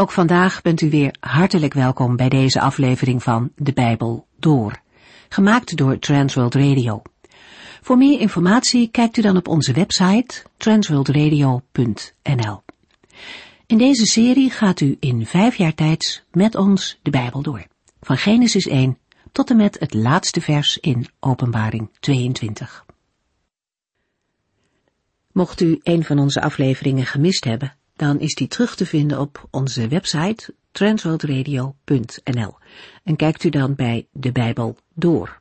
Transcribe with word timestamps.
Ook 0.00 0.12
vandaag 0.12 0.62
bent 0.62 0.80
u 0.80 0.90
weer 0.90 1.14
hartelijk 1.20 1.74
welkom 1.74 2.16
bij 2.16 2.28
deze 2.28 2.60
aflevering 2.60 3.22
van 3.22 3.52
De 3.56 3.72
Bijbel 3.72 4.26
Door, 4.38 4.80
gemaakt 5.28 5.76
door 5.76 5.98
Transworld 5.98 6.54
Radio. 6.54 7.02
Voor 7.80 7.96
meer 7.96 8.20
informatie 8.20 8.88
kijkt 8.88 9.16
u 9.16 9.22
dan 9.22 9.36
op 9.36 9.48
onze 9.48 9.72
website 9.72 10.42
transworldradio.nl. 10.56 12.62
In 13.66 13.78
deze 13.78 14.06
serie 14.06 14.50
gaat 14.50 14.80
u 14.80 14.96
in 15.00 15.26
vijf 15.26 15.56
jaar 15.56 15.74
tijd 15.74 16.24
met 16.30 16.54
ons 16.54 16.98
de 17.02 17.10
Bijbel 17.10 17.42
door, 17.42 17.66
van 18.00 18.16
Genesis 18.16 18.66
1 18.66 18.98
tot 19.32 19.50
en 19.50 19.56
met 19.56 19.78
het 19.78 19.94
laatste 19.94 20.40
vers 20.40 20.78
in 20.78 21.06
Openbaring 21.20 21.90
22. 22.00 22.84
Mocht 25.32 25.60
u 25.60 25.80
een 25.82 26.04
van 26.04 26.18
onze 26.18 26.40
afleveringen 26.40 27.06
gemist 27.06 27.44
hebben, 27.44 27.77
dan 27.98 28.20
is 28.20 28.34
die 28.34 28.48
terug 28.48 28.76
te 28.76 28.86
vinden 28.86 29.20
op 29.20 29.48
onze 29.50 29.88
website 29.88 30.54
transworldradio.nl 30.72 32.56
en 33.04 33.16
kijkt 33.16 33.44
u 33.44 33.48
dan 33.48 33.74
bij 33.74 34.06
de 34.12 34.32
Bijbel 34.32 34.76
door. 34.94 35.40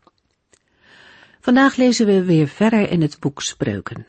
Vandaag 1.39 1.75
lezen 1.75 2.05
we 2.05 2.23
weer 2.23 2.47
verder 2.47 2.89
in 2.89 3.01
het 3.01 3.19
boek 3.19 3.41
Spreuken. 3.41 4.05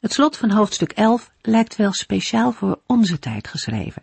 Het 0.00 0.12
slot 0.12 0.36
van 0.36 0.50
hoofdstuk 0.50 0.92
11 0.92 1.30
lijkt 1.40 1.76
wel 1.76 1.92
speciaal 1.92 2.52
voor 2.52 2.80
onze 2.86 3.18
tijd 3.18 3.48
geschreven. 3.48 4.02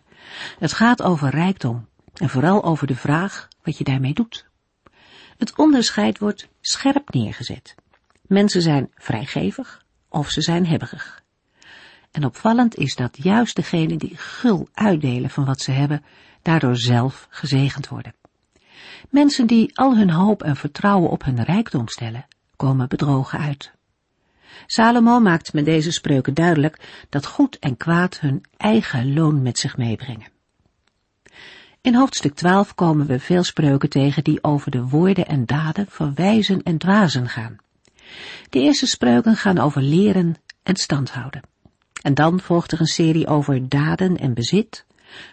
Het 0.58 0.72
gaat 0.72 1.02
over 1.02 1.30
rijkdom 1.30 1.88
en 2.14 2.28
vooral 2.28 2.64
over 2.64 2.86
de 2.86 2.96
vraag 2.96 3.48
wat 3.62 3.78
je 3.78 3.84
daarmee 3.84 4.14
doet. 4.14 4.46
Het 5.38 5.56
onderscheid 5.56 6.18
wordt 6.18 6.48
scherp 6.60 7.12
neergezet. 7.14 7.74
Mensen 8.22 8.62
zijn 8.62 8.90
vrijgevig 8.94 9.84
of 10.08 10.30
ze 10.30 10.42
zijn 10.42 10.66
hebberig. 10.66 11.21
En 12.12 12.24
opvallend 12.24 12.76
is 12.76 12.94
dat 12.94 13.18
juist 13.22 13.56
degenen 13.56 13.98
die 13.98 14.16
gul 14.16 14.68
uitdelen 14.72 15.30
van 15.30 15.44
wat 15.44 15.60
ze 15.60 15.70
hebben, 15.70 16.04
daardoor 16.42 16.76
zelf 16.76 17.26
gezegend 17.30 17.88
worden. 17.88 18.14
Mensen 19.10 19.46
die 19.46 19.78
al 19.78 19.96
hun 19.96 20.10
hoop 20.10 20.42
en 20.42 20.56
vertrouwen 20.56 21.10
op 21.10 21.24
hun 21.24 21.44
rijkdom 21.44 21.88
stellen, 21.88 22.26
komen 22.56 22.88
bedrogen 22.88 23.38
uit. 23.38 23.72
Salomo 24.66 25.20
maakt 25.20 25.52
met 25.52 25.64
deze 25.64 25.92
spreuken 25.92 26.34
duidelijk 26.34 27.04
dat 27.08 27.26
goed 27.26 27.58
en 27.58 27.76
kwaad 27.76 28.20
hun 28.20 28.44
eigen 28.56 29.14
loon 29.14 29.42
met 29.42 29.58
zich 29.58 29.76
meebrengen. 29.76 30.30
In 31.80 31.94
hoofdstuk 31.94 32.34
12 32.34 32.74
komen 32.74 33.06
we 33.06 33.20
veel 33.20 33.42
spreuken 33.42 33.88
tegen 33.88 34.24
die 34.24 34.42
over 34.42 34.70
de 34.70 34.82
woorden 34.88 35.26
en 35.26 35.46
daden 35.46 35.86
van 35.88 36.14
wijzen 36.14 36.62
en 36.62 36.78
dwazen 36.78 37.28
gaan. 37.28 37.56
De 38.50 38.60
eerste 38.60 38.86
spreuken 38.86 39.36
gaan 39.36 39.58
over 39.58 39.82
leren 39.82 40.34
en 40.62 40.76
standhouden. 40.76 41.42
En 42.02 42.14
dan 42.14 42.40
volgt 42.40 42.72
er 42.72 42.80
een 42.80 42.86
serie 42.86 43.26
over 43.26 43.68
daden 43.68 44.16
en 44.16 44.34
bezit, 44.34 44.84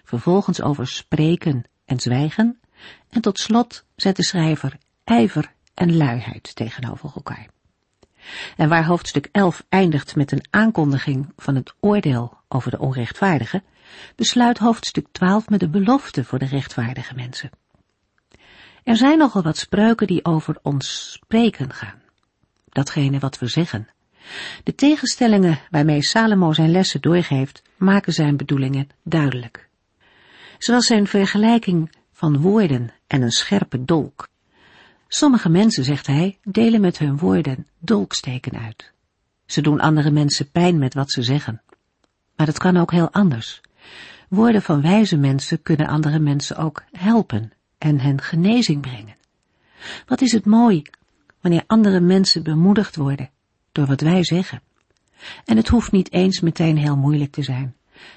vervolgens 0.04 0.62
over 0.62 0.88
spreken 0.88 1.64
en 1.86 2.00
zwijgen, 2.00 2.60
en 3.10 3.22
tot 3.22 3.40
slot 3.40 3.86
zet 3.96 4.16
de 4.16 4.24
schrijver 4.24 4.78
ijver 5.04 5.54
en 5.74 5.98
luiheid 5.98 6.56
tegenover 6.56 7.12
elkaar. 7.16 7.48
En 8.58 8.70
waar 8.70 8.86
hoofdstuk 8.86 9.30
11 9.32 9.66
eindigt 9.70 10.16
met 10.16 10.32
een 10.32 10.46
aankondiging 10.50 11.34
van 11.38 11.56
het 11.56 11.74
oordeel 11.80 12.38
over 12.48 12.72
de 12.72 12.80
onrechtvaardige, 12.80 13.64
besluit 14.16 14.58
hoofdstuk 14.58 15.08
12 15.12 15.50
met 15.50 15.60
de 15.60 15.70
belofte 15.70 16.24
voor 16.24 16.40
de 16.40 16.46
rechtvaardige 16.46 17.16
mensen. 17.16 17.50
Er 18.84 18.98
zijn 18.98 19.18
nogal 19.18 19.42
wat 19.42 19.58
spreuken 19.58 20.08
die 20.08 20.26
over 20.26 20.60
ons 20.62 21.12
spreken 21.12 21.74
gaan. 21.74 22.02
Datgene 22.70 23.20
wat 23.20 23.40
we 23.40 23.48
zeggen 23.48 23.88
de 24.64 24.76
tegenstellingen 24.76 25.60
waarmee 25.70 26.04
Salomo 26.04 26.54
zijn 26.54 26.72
lessen 26.72 27.02
doorgeeft, 27.02 27.62
maken 27.78 28.14
zijn 28.14 28.38
bedoelingen 28.38 28.90
duidelijk. 29.04 29.70
Zoals 30.58 30.86
zijn 30.86 31.08
vergelijking 31.08 31.92
van 32.12 32.42
woorden 32.42 32.94
en 33.08 33.22
een 33.22 33.32
scherpe 33.32 33.86
dolk. 33.86 34.28
Sommige 35.08 35.50
mensen, 35.50 35.84
zegt 35.84 36.08
hij, 36.08 36.38
delen 36.44 36.82
met 36.82 36.98
hun 36.98 37.18
woorden 37.18 37.68
dolksteken 37.80 38.60
uit. 38.60 38.92
Ze 39.46 39.62
doen 39.62 39.80
andere 39.80 40.12
mensen 40.12 40.52
pijn 40.52 40.78
met 40.78 40.94
wat 40.94 41.12
ze 41.12 41.24
zeggen. 41.24 41.62
Maar 42.36 42.48
het 42.48 42.58
kan 42.58 42.78
ook 42.78 42.92
heel 42.92 43.12
anders. 43.12 43.62
Woorden 44.30 44.62
van 44.62 44.82
wijze 44.82 45.18
mensen 45.18 45.62
kunnen 45.62 45.88
andere 45.88 46.20
mensen 46.20 46.58
ook 46.58 46.84
helpen 46.92 47.52
en 47.78 48.00
hen 48.00 48.22
genezing 48.22 48.82
brengen. 48.82 49.16
Wat 50.06 50.22
is 50.22 50.32
het 50.32 50.46
mooi 50.46 50.82
wanneer 51.42 51.64
andere 51.68 52.00
mensen 52.00 52.44
bemoedigd 52.44 52.96
worden 52.96 53.30
door 53.72 53.86
wat 53.86 54.02
wij 54.02 54.24
zeggen. 54.24 54.62
En 55.46 55.58
het 55.58 55.68
hoeft 55.68 55.92
niet 55.92 56.12
eens 56.12 56.40
meteen 56.40 56.78
heel 56.78 56.98
moeilijk 56.98 57.32
te 57.32 57.44
zijn. 57.44 57.76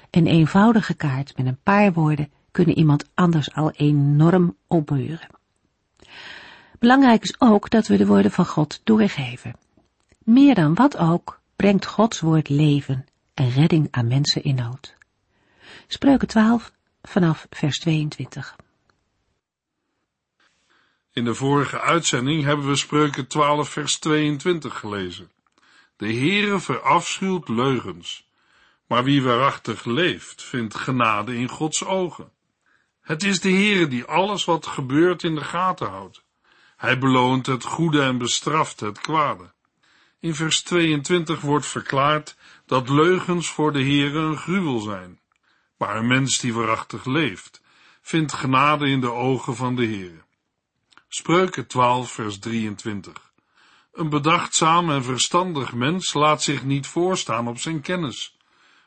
Een 0.09 0.27
eenvoudige 0.27 0.93
kaart 0.93 1.37
met 1.37 1.45
een 1.45 1.59
paar 1.63 1.93
woorden 1.93 2.31
kunnen 2.51 2.77
iemand 2.77 3.09
anders 3.13 3.53
al 3.53 3.71
enorm 3.71 4.55
opbeuren. 4.67 5.27
Belangrijk 6.79 7.23
is 7.23 7.39
ook 7.39 7.69
dat 7.69 7.87
we 7.87 7.97
de 7.97 8.05
woorden 8.05 8.31
van 8.31 8.45
God 8.45 8.81
doorgeven. 8.83 9.55
Meer 10.23 10.55
dan 10.55 10.73
wat 10.73 10.97
ook 10.97 11.39
brengt 11.55 11.85
Gods 11.85 12.19
woord 12.19 12.49
leven 12.49 13.05
en 13.33 13.49
redding 13.49 13.87
aan 13.91 14.07
mensen 14.07 14.43
in 14.43 14.55
nood. 14.55 14.95
Spreuken 15.87 16.27
12 16.27 16.71
vanaf 17.01 17.47
vers 17.49 17.79
22. 17.79 18.55
In 21.13 21.23
de 21.23 21.33
vorige 21.33 21.81
uitzending 21.81 22.43
hebben 22.43 22.67
we 22.67 22.75
Spreuken 22.75 23.27
12 23.27 23.69
vers 23.69 23.99
22 23.99 24.79
gelezen. 24.79 25.31
De 25.95 26.13
Heere 26.13 26.59
verafschuwt 26.59 27.47
leugens, 27.47 28.27
maar 28.87 29.03
wie 29.03 29.23
waarachtig 29.23 29.85
leeft, 29.85 30.43
vindt 30.43 30.75
genade 30.75 31.35
in 31.35 31.49
Gods 31.49 31.85
ogen. 31.85 32.31
Het 33.01 33.23
is 33.23 33.39
de 33.39 33.51
Heere 33.51 33.87
die 33.87 34.03
alles 34.03 34.45
wat 34.45 34.65
gebeurt 34.65 35.23
in 35.23 35.35
de 35.35 35.43
gaten 35.43 35.89
houdt. 35.89 36.23
Hij 36.77 36.99
beloont 36.99 37.45
het 37.45 37.63
goede 37.63 38.01
en 38.01 38.17
bestraft 38.17 38.79
het 38.79 38.99
kwade. 38.99 39.53
In 40.19 40.35
vers 40.35 40.61
22 40.61 41.41
wordt 41.41 41.65
verklaard 41.65 42.35
dat 42.65 42.89
leugens 42.89 43.49
voor 43.49 43.73
de 43.73 43.81
Heere 43.81 44.19
een 44.19 44.37
gruwel 44.37 44.79
zijn. 44.79 45.19
Maar 45.77 45.95
een 45.95 46.07
mens 46.07 46.39
die 46.39 46.53
waarachtig 46.53 47.05
leeft, 47.05 47.61
vindt 48.01 48.33
genade 48.33 48.87
in 48.87 49.01
de 49.01 49.11
ogen 49.11 49.55
van 49.55 49.75
de 49.75 49.85
Heere. 49.85 50.23
Spreuken 51.07 51.67
12 51.67 52.11
vers 52.11 52.39
23 52.39 53.32
een 53.93 54.09
bedachtzaam 54.09 54.89
en 54.89 55.03
verstandig 55.03 55.73
mens 55.73 56.13
laat 56.13 56.43
zich 56.43 56.63
niet 56.63 56.87
voorstaan 56.87 57.47
op 57.47 57.59
zijn 57.59 57.81
kennis, 57.81 58.37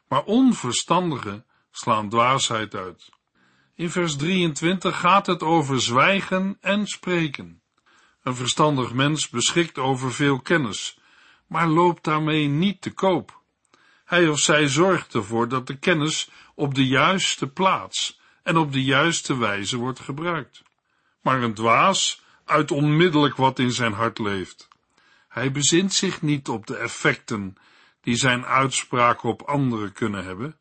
maar 0.09 0.25
onverstandigen 0.25 1.45
slaan 1.71 2.09
dwaasheid 2.09 2.75
uit. 2.75 3.11
In 3.75 3.91
vers 3.91 4.17
23 4.17 5.01
gaat 5.01 5.27
het 5.27 5.43
over 5.43 5.81
zwijgen 5.81 6.59
en 6.61 6.87
spreken. 6.87 7.63
Een 8.23 8.35
verstandig 8.35 8.93
mens 8.93 9.29
beschikt 9.29 9.79
over 9.79 10.13
veel 10.13 10.41
kennis, 10.41 10.99
maar 11.47 11.69
loopt 11.69 12.05
daarmee 12.05 12.49
niet 12.49 12.81
te 12.81 12.91
koop. 12.91 13.41
Hij 14.05 14.29
of 14.29 14.39
zij 14.39 14.69
zorgt 14.69 15.15
ervoor 15.15 15.49
dat 15.49 15.67
de 15.67 15.79
kennis 15.79 16.31
op 16.55 16.75
de 16.75 16.87
juiste 16.87 17.47
plaats 17.47 18.21
en 18.43 18.57
op 18.57 18.73
de 18.73 18.85
juiste 18.85 19.39
wijze 19.39 19.77
wordt 19.77 20.01
gebruikt. 20.01 20.63
Maar 21.23 21.43
een 21.43 21.55
dwaas 21.55 22.23
uit 22.45 22.71
onmiddellijk 22.71 23.37
wat 23.37 23.59
in 23.59 23.73
zijn 23.73 23.93
hart 23.93 24.19
leeft. 24.19 24.69
Hij 25.37 25.53
bezint 25.53 25.93
zich 25.93 26.23
niet 26.23 26.49
op 26.49 26.67
de 26.67 26.77
effecten 26.77 27.57
die 28.01 28.17
zijn 28.17 28.45
uitspraken 28.45 29.29
op 29.29 29.43
anderen 29.43 29.93
kunnen 29.93 30.25
hebben, 30.25 30.59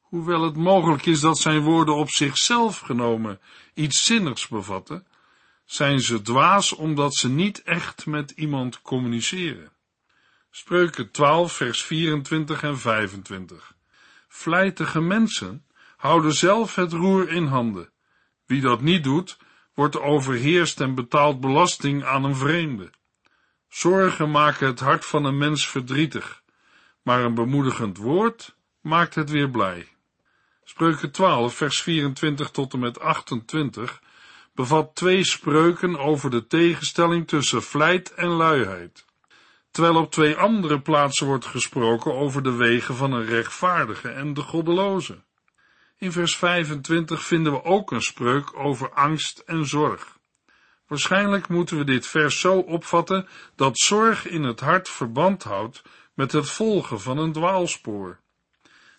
hoewel 0.00 0.42
het 0.42 0.56
mogelijk 0.56 1.06
is 1.06 1.20
dat 1.20 1.38
zijn 1.38 1.62
woorden 1.62 1.94
op 1.94 2.10
zichzelf 2.10 2.78
genomen 2.78 3.40
iets 3.74 4.04
zinnigs 4.04 4.48
bevatten, 4.48 5.06
zijn 5.64 6.00
ze 6.00 6.22
dwaas 6.22 6.72
omdat 6.72 7.14
ze 7.14 7.28
niet 7.28 7.62
echt 7.62 8.06
met 8.06 8.30
iemand 8.30 8.82
communiceren. 8.82 9.72
Spreuken 10.50 11.10
12 11.10 11.52
vers 11.52 11.82
24 11.82 12.62
en 12.62 12.78
25 12.78 13.74
Vlijtige 14.28 15.00
mensen 15.00 15.66
houden 15.96 16.32
zelf 16.32 16.74
het 16.74 16.92
roer 16.92 17.28
in 17.28 17.46
handen. 17.46 17.92
Wie 18.46 18.60
dat 18.60 18.80
niet 18.80 19.04
doet, 19.04 19.38
wordt 19.74 20.00
overheerst 20.00 20.80
en 20.80 20.94
betaalt 20.94 21.40
belasting 21.40 22.04
aan 22.04 22.24
een 22.24 22.36
vreemde. 22.36 22.98
Zorgen 23.70 24.30
maken 24.30 24.66
het 24.66 24.80
hart 24.80 25.04
van 25.04 25.24
een 25.24 25.38
mens 25.38 25.68
verdrietig, 25.68 26.42
maar 27.02 27.24
een 27.24 27.34
bemoedigend 27.34 27.96
woord 27.96 28.56
maakt 28.80 29.14
het 29.14 29.30
weer 29.30 29.50
blij. 29.50 29.88
Spreuken 30.64 31.10
12, 31.10 31.54
vers 31.54 31.82
24 31.82 32.50
tot 32.50 32.72
en 32.72 32.78
met 32.78 33.00
28 33.00 34.00
bevat 34.54 34.94
twee 34.94 35.24
spreuken 35.24 35.98
over 35.98 36.30
de 36.30 36.46
tegenstelling 36.46 37.28
tussen 37.28 37.62
vlijt 37.62 38.14
en 38.14 38.28
luiheid, 38.28 39.04
terwijl 39.70 39.96
op 39.96 40.10
twee 40.10 40.36
andere 40.36 40.80
plaatsen 40.80 41.26
wordt 41.26 41.46
gesproken 41.46 42.14
over 42.14 42.42
de 42.42 42.52
wegen 42.52 42.94
van 42.94 43.12
een 43.12 43.24
rechtvaardige 43.24 44.08
en 44.08 44.34
de 44.34 44.42
goddeloze. 44.42 45.22
In 45.98 46.12
vers 46.12 46.36
25 46.36 47.22
vinden 47.22 47.52
we 47.52 47.64
ook 47.64 47.90
een 47.90 48.02
spreuk 48.02 48.58
over 48.58 48.92
angst 48.92 49.38
en 49.38 49.66
zorg. 49.66 50.18
Waarschijnlijk 50.90 51.48
moeten 51.48 51.78
we 51.78 51.84
dit 51.84 52.06
vers 52.06 52.40
zo 52.40 52.58
opvatten 52.58 53.28
dat 53.56 53.78
zorg 53.78 54.26
in 54.26 54.42
het 54.42 54.60
hart 54.60 54.88
verband 54.88 55.42
houdt 55.42 55.82
met 56.14 56.32
het 56.32 56.50
volgen 56.50 57.00
van 57.00 57.18
een 57.18 57.32
dwaalspoor. 57.32 58.18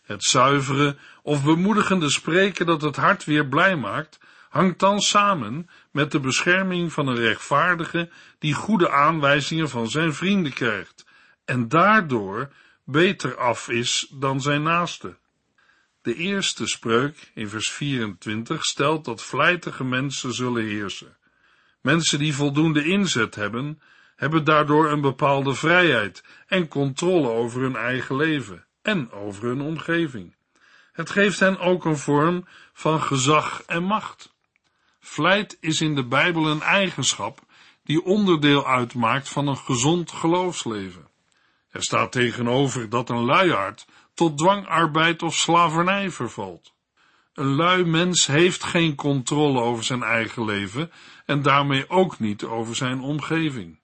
Het 0.01 0.23
zuivere 0.23 0.97
of 1.23 1.43
bemoedigende 1.43 2.09
spreken 2.09 2.65
dat 2.65 2.81
het 2.81 2.95
hart 2.95 3.25
weer 3.25 3.47
blij 3.47 3.75
maakt, 3.75 4.19
hangt 4.49 4.79
dan 4.79 4.99
samen 5.01 5.69
met 5.91 6.11
de 6.11 6.19
bescherming 6.19 6.93
van 6.93 7.07
een 7.07 7.15
rechtvaardige 7.15 8.09
die 8.39 8.53
goede 8.53 8.91
aanwijzingen 8.91 9.69
van 9.69 9.89
zijn 9.89 10.13
vrienden 10.13 10.53
krijgt 10.53 11.05
en 11.45 11.67
daardoor 11.67 12.53
beter 12.83 13.37
af 13.37 13.69
is 13.69 14.07
dan 14.11 14.41
zijn 14.41 14.63
naaste. 14.63 15.17
De 16.01 16.15
eerste 16.15 16.67
spreuk 16.67 17.31
in 17.33 17.49
vers 17.49 17.71
24 17.71 18.65
stelt 18.65 19.05
dat 19.05 19.23
vlijtige 19.23 19.83
mensen 19.83 20.33
zullen 20.33 20.63
heersen. 20.65 21.19
Mensen 21.81 22.19
die 22.19 22.35
voldoende 22.35 22.85
inzet 22.85 23.35
hebben, 23.35 23.81
hebben 24.15 24.43
daardoor 24.43 24.91
een 24.91 25.01
bepaalde 25.01 25.53
vrijheid 25.53 26.23
en 26.47 26.67
controle 26.67 27.29
over 27.29 27.61
hun 27.61 27.75
eigen 27.75 28.15
leven 28.15 28.65
en 28.81 29.11
over 29.11 29.43
hun 29.47 29.61
omgeving. 29.61 30.35
Het 30.91 31.09
geeft 31.09 31.39
hen 31.39 31.59
ook 31.59 31.85
een 31.85 31.97
vorm 31.97 32.47
van 32.73 33.01
gezag 33.01 33.63
en 33.65 33.83
macht. 33.83 34.33
Vlijt 34.99 35.57
is 35.59 35.81
in 35.81 35.95
de 35.95 36.05
Bijbel 36.05 36.47
een 36.47 36.61
eigenschap 36.61 37.39
die 37.83 38.03
onderdeel 38.03 38.67
uitmaakt 38.67 39.29
van 39.29 39.47
een 39.47 39.57
gezond 39.57 40.11
geloofsleven. 40.11 41.07
Er 41.69 41.83
staat 41.83 42.11
tegenover 42.11 42.89
dat 42.89 43.09
een 43.09 43.25
luiaard 43.25 43.85
tot 44.13 44.37
dwangarbeid 44.37 45.23
of 45.23 45.35
slavernij 45.35 46.09
vervalt. 46.11 46.73
Een 47.33 47.55
lui 47.55 47.83
mens 47.85 48.27
heeft 48.27 48.63
geen 48.63 48.95
controle 48.95 49.61
over 49.61 49.83
zijn 49.83 50.03
eigen 50.03 50.45
leven 50.45 50.91
en 51.25 51.41
daarmee 51.41 51.89
ook 51.89 52.19
niet 52.19 52.43
over 52.43 52.75
zijn 52.75 53.01
omgeving. 53.01 53.79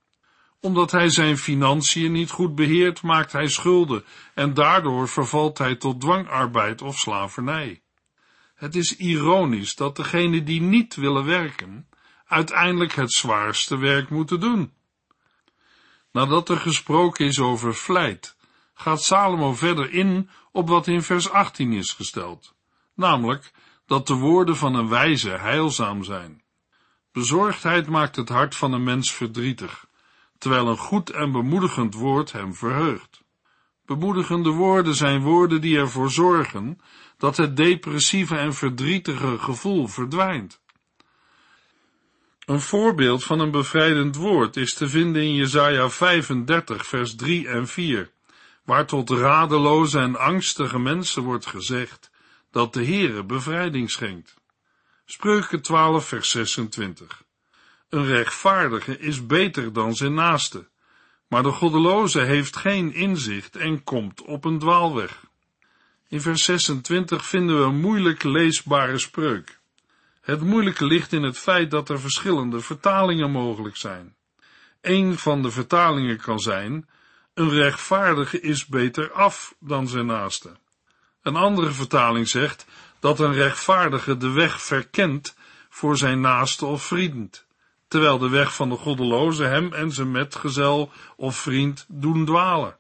Omdat 0.60 0.92
hij 0.92 1.10
zijn 1.10 1.38
financiën 1.38 2.12
niet 2.12 2.30
goed 2.30 2.56
beheert, 2.56 3.02
maakt 3.02 3.32
hij 3.32 3.48
schulden 3.48 4.06
en 4.34 4.54
daardoor 4.54 5.08
vervalt 5.10 5.58
hij 5.58 5.76
tot 5.76 6.02
dwangarbeid 6.02 6.82
of 6.82 6.98
slavernij. 6.98 7.82
Het 8.56 8.76
is 8.76 8.96
ironisch 8.96 9.76
dat 9.76 9.96
degenen 9.96 10.46
die 10.46 10.62
niet 10.62 10.96
willen 10.96 11.26
werken, 11.26 11.88
uiteindelijk 12.26 12.94
het 12.94 13.12
zwaarste 13.12 13.78
werk 13.78 14.10
moeten 14.10 14.40
doen. 14.40 14.74
Nadat 16.12 16.50
er 16.50 16.58
gesproken 16.58 17.26
is 17.26 17.40
over 17.40 17.76
vlijt, 17.76 18.36
gaat 18.74 19.04
Salomo 19.04 19.54
verder 19.54 19.92
in 19.92 20.30
op 20.52 20.68
wat 20.68 20.88
in 20.88 21.02
vers 21.02 21.30
18 21.30 21.74
is 21.74 21.92
gesteld, 21.92 22.56
namelijk 22.98 23.52
dat 23.86 24.08
de 24.08 24.14
woorden 24.14 24.56
van 24.56 24.76
een 24.76 24.90
wijze 24.90 25.30
heilzaam 25.30 26.04
zijn. 26.04 26.42
Bezorgdheid 27.12 27.88
maakt 27.88 28.16
het 28.16 28.30
hart 28.30 28.56
van 28.56 28.74
een 28.74 28.84
mens 28.84 29.14
verdrietig, 29.14 29.86
terwijl 30.38 30.68
een 30.68 30.78
goed 30.78 31.10
en 31.10 31.32
bemoedigend 31.32 31.94
woord 31.94 32.32
hem 32.32 32.56
verheugt. 32.56 33.24
Bemoedigende 33.86 34.50
woorden 34.50 34.96
zijn 34.96 35.22
woorden 35.22 35.62
die 35.62 35.78
ervoor 35.78 36.12
zorgen 36.12 36.80
dat 37.18 37.38
het 37.38 37.58
depressieve 37.58 38.36
en 38.38 38.54
verdrietige 38.54 39.38
gevoel 39.38 39.88
verdwijnt. 39.88 40.62
Een 42.46 42.62
voorbeeld 42.62 43.24
van 43.24 43.40
een 43.40 43.52
bevrijdend 43.52 44.16
woord 44.16 44.56
is 44.56 44.74
te 44.74 44.88
vinden 44.88 45.22
in 45.22 45.36
Jesaja 45.36 45.90
35 45.90 46.88
vers 46.88 47.16
3 47.16 47.48
en 47.48 47.68
4, 47.68 48.12
waar 48.64 48.86
tot 48.86 49.10
radeloze 49.10 50.00
en 50.00 50.16
angstige 50.16 50.80
mensen 50.80 51.24
wordt 51.24 51.46
gezegd 51.46 52.10
dat 52.58 52.74
de 52.74 52.86
Heere 52.86 53.24
bevrijding 53.24 53.92
schenkt. 53.92 54.36
Spreuken 55.06 55.62
12 55.62 56.08
vers 56.08 56.30
26. 56.30 57.24
Een 57.90 58.06
rechtvaardige 58.06 59.00
is 59.00 59.26
beter 59.26 59.74
dan 59.74 59.94
zijn 59.94 60.14
naaste, 60.14 60.68
maar 61.28 61.44
de 61.44 61.52
goddeloze 61.52 62.20
heeft 62.20 62.56
geen 62.56 62.94
inzicht 62.94 63.56
en 63.56 63.84
komt 63.84 64.22
op 64.22 64.46
een 64.46 64.60
dwaalweg. 64.60 65.24
In 66.08 66.22
vers 66.22 66.44
26 66.44 67.26
vinden 67.26 67.60
we 67.60 67.64
een 67.64 67.80
moeilijk 67.80 68.24
leesbare 68.24 68.98
spreuk. 68.98 69.60
Het 70.22 70.42
moeilijke 70.42 70.86
ligt 70.86 71.14
in 71.14 71.24
het 71.24 71.38
feit 71.38 71.72
dat 71.72 71.90
er 71.90 72.00
verschillende 72.00 72.60
vertalingen 72.60 73.32
mogelijk 73.32 73.76
zijn. 73.76 74.16
Een 74.82 75.18
van 75.18 75.42
de 75.42 75.52
vertalingen 75.52 76.18
kan 76.18 76.40
zijn, 76.40 76.90
een 77.34 77.50
rechtvaardige 77.50 78.40
is 78.40 78.66
beter 78.66 79.12
af 79.12 79.56
dan 79.60 79.88
zijn 79.88 80.06
naaste. 80.06 80.58
Een 81.28 81.36
andere 81.36 81.72
vertaling 81.72 82.28
zegt 82.28 82.66
dat 83.00 83.20
een 83.20 83.34
rechtvaardige 83.34 84.18
de 84.18 84.30
weg 84.30 84.62
verkent 84.62 85.36
voor 85.70 85.98
zijn 85.98 86.22
naaste 86.22 86.66
of 86.66 86.84
vriend, 86.84 87.46
terwijl 87.88 88.18
de 88.18 88.30
weg 88.30 88.54
van 88.54 88.70
de 88.70 88.76
goddeloze 88.76 89.44
hem 89.44 89.74
en 89.74 89.92
zijn 89.92 90.12
metgezel 90.12 90.92
of 91.16 91.38
vriend 91.38 91.86
doen 91.88 92.26
dwalen. 92.26 92.78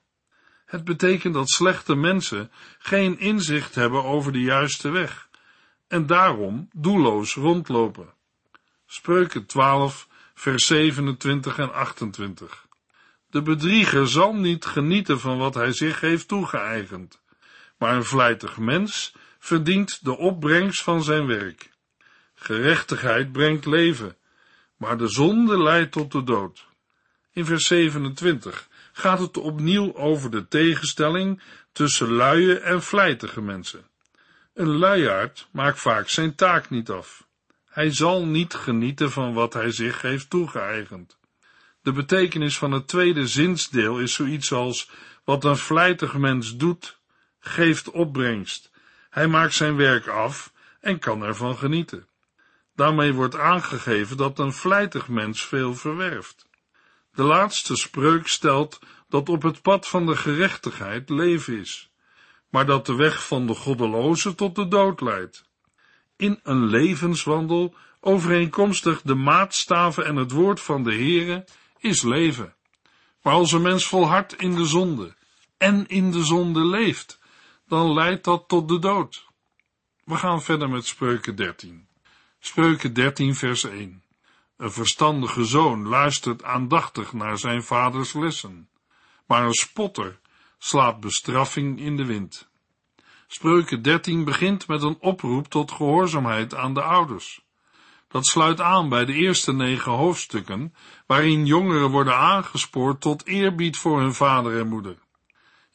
Het 0.65 0.83
betekent 0.83 1.33
dat 1.33 1.49
slechte 1.49 1.95
mensen 1.95 2.51
geen 2.77 3.19
inzicht 3.19 3.75
hebben 3.75 4.03
over 4.03 4.31
de 4.31 4.41
juiste 4.41 4.89
weg 4.89 5.29
en 5.87 6.05
daarom 6.05 6.69
doelloos 6.73 7.35
rondlopen. 7.35 8.13
Spreuken 8.85 9.45
12, 9.45 10.07
vers 10.33 10.65
27 10.65 11.57
en 11.57 11.73
28. 11.73 12.67
De 13.29 13.41
bedrieger 13.41 14.07
zal 14.07 14.33
niet 14.33 14.65
genieten 14.65 15.19
van 15.19 15.37
wat 15.37 15.53
hij 15.53 15.71
zich 15.71 15.99
heeft 15.99 16.27
toegeëigend, 16.27 17.19
maar 17.77 17.95
een 17.95 18.05
vlijtig 18.05 18.57
mens 18.57 19.13
verdient 19.39 20.03
de 20.03 20.17
opbrengst 20.17 20.83
van 20.83 21.03
zijn 21.03 21.27
werk. 21.27 21.69
Gerechtigheid 22.33 23.31
brengt 23.31 23.65
leven, 23.65 24.15
maar 24.77 24.97
de 24.97 25.07
zonde 25.07 25.61
leidt 25.61 25.91
tot 25.91 26.11
de 26.11 26.23
dood. 26.23 26.65
In 27.31 27.45
vers 27.45 27.67
27 27.67 28.67
gaat 28.91 29.19
het 29.19 29.37
opnieuw 29.37 29.95
over 29.95 30.31
de 30.31 30.47
tegenstelling 30.47 31.41
tussen 31.71 32.11
luie 32.11 32.59
en 32.59 32.83
vlijtige 32.83 33.41
mensen. 33.41 33.87
Een 34.53 34.77
luiaard 34.77 35.47
maakt 35.51 35.79
vaak 35.79 36.09
zijn 36.09 36.35
taak 36.35 36.69
niet 36.69 36.89
af. 36.89 37.27
Hij 37.69 37.93
zal 37.93 38.25
niet 38.25 38.53
genieten 38.53 39.11
van 39.11 39.33
wat 39.33 39.53
hij 39.53 39.71
zich 39.71 40.01
heeft 40.01 40.29
toegeëigend. 40.29 41.17
De 41.81 41.91
betekenis 41.91 42.57
van 42.57 42.71
het 42.71 42.87
tweede 42.87 43.27
zinsdeel 43.27 43.99
is 43.99 44.13
zoiets 44.13 44.51
als 44.51 44.89
wat 45.23 45.43
een 45.43 45.57
vlijtig 45.57 46.17
mens 46.17 46.55
doet, 46.55 46.97
geeft 47.47 47.91
opbrengst. 47.91 48.71
Hij 49.09 49.27
maakt 49.27 49.53
zijn 49.53 49.75
werk 49.75 50.07
af 50.07 50.53
en 50.79 50.99
kan 50.99 51.23
ervan 51.23 51.57
genieten. 51.57 52.07
Daarmee 52.75 53.13
wordt 53.13 53.37
aangegeven 53.37 54.17
dat 54.17 54.39
een 54.39 54.53
vlijtig 54.53 55.07
mens 55.07 55.45
veel 55.45 55.75
verwerft. 55.75 56.45
De 57.13 57.23
laatste 57.23 57.75
spreuk 57.75 58.27
stelt 58.27 58.79
dat 59.09 59.29
op 59.29 59.41
het 59.41 59.61
pad 59.61 59.87
van 59.87 60.05
de 60.05 60.15
gerechtigheid 60.15 61.09
leven 61.09 61.59
is, 61.59 61.91
maar 62.49 62.65
dat 62.65 62.85
de 62.85 62.95
weg 62.95 63.27
van 63.27 63.47
de 63.47 63.53
goddeloze 63.53 64.35
tot 64.35 64.55
de 64.55 64.67
dood 64.67 65.01
leidt. 65.01 65.45
In 66.15 66.39
een 66.43 66.65
levenswandel, 66.65 67.75
overeenkomstig 67.99 69.01
de 69.01 69.15
maatstaven 69.15 70.05
en 70.05 70.15
het 70.15 70.31
woord 70.31 70.61
van 70.61 70.83
de 70.83 70.93
Heere, 70.93 71.45
is 71.79 72.01
leven. 72.01 72.55
Maar 73.21 73.33
als 73.33 73.51
een 73.51 73.61
mens 73.61 73.85
volhardt 73.85 74.35
in 74.35 74.55
de 74.55 74.65
zonde 74.65 75.15
en 75.57 75.87
in 75.87 76.11
de 76.11 76.23
zonde 76.23 76.65
leeft, 76.65 77.19
dan 77.67 77.93
leidt 77.93 78.23
dat 78.23 78.47
tot 78.47 78.67
de 78.67 78.79
dood. 78.79 79.27
We 80.03 80.15
gaan 80.15 80.41
verder 80.41 80.69
met 80.69 80.85
Spreuken 80.85 81.35
13. 81.35 81.87
Spreuken 82.39 82.93
13 82.93 83.35
vers 83.35 83.63
1. 83.63 84.03
Een 84.57 84.71
verstandige 84.71 85.45
zoon 85.45 85.87
luistert 85.87 86.43
aandachtig 86.43 87.13
naar 87.13 87.37
zijn 87.37 87.63
vaders 87.63 88.13
lessen, 88.13 88.69
maar 89.25 89.45
een 89.45 89.53
spotter 89.53 90.19
slaat 90.57 90.99
bestraffing 90.99 91.79
in 91.79 91.97
de 91.97 92.05
wind. 92.05 92.49
Spreuken 93.27 93.81
13 93.81 94.23
begint 94.23 94.67
met 94.67 94.83
een 94.83 94.97
oproep 94.99 95.47
tot 95.47 95.71
gehoorzaamheid 95.71 96.55
aan 96.55 96.73
de 96.73 96.81
ouders. 96.81 97.45
Dat 98.07 98.25
sluit 98.25 98.61
aan 98.61 98.89
bij 98.89 99.05
de 99.05 99.13
eerste 99.13 99.53
negen 99.53 99.91
hoofdstukken, 99.91 100.73
waarin 101.05 101.45
jongeren 101.45 101.89
worden 101.89 102.15
aangespoord 102.15 103.01
tot 103.01 103.25
eerbied 103.25 103.77
voor 103.77 103.99
hun 103.99 104.13
vader 104.13 104.59
en 104.59 104.67
moeder. 104.67 104.97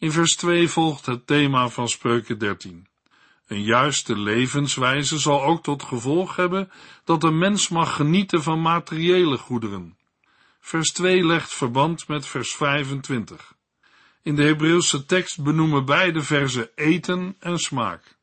In 0.02 0.12
vers 0.12 0.36
2 0.36 0.68
volgt 0.68 1.06
het 1.06 1.26
thema 1.26 1.68
van 1.68 1.88
Spreuken 1.88 2.38
13. 2.38 2.86
Een 3.46 3.62
juiste 3.62 4.18
levenswijze 4.18 5.18
zal 5.18 5.42
ook 5.42 5.62
tot 5.62 5.82
gevolg 5.82 6.36
hebben 6.36 6.70
dat 7.04 7.22
een 7.22 7.38
mens 7.38 7.68
mag 7.68 7.96
genieten 7.96 8.42
van 8.42 8.62
materiële 8.62 9.38
goederen. 9.38 9.96
Vers 10.60 10.92
2 10.92 11.26
legt 11.26 11.52
verband 11.52 12.08
met 12.08 12.26
vers 12.26 12.54
25. 12.54 13.54
In 14.22 14.34
de 14.34 14.42
Hebreeuwse 14.42 15.06
tekst 15.06 15.42
benoemen 15.42 15.84
beide 15.84 16.22
verzen 16.22 16.70
eten 16.74 17.36
en 17.38 17.58
smaak. 17.58 18.18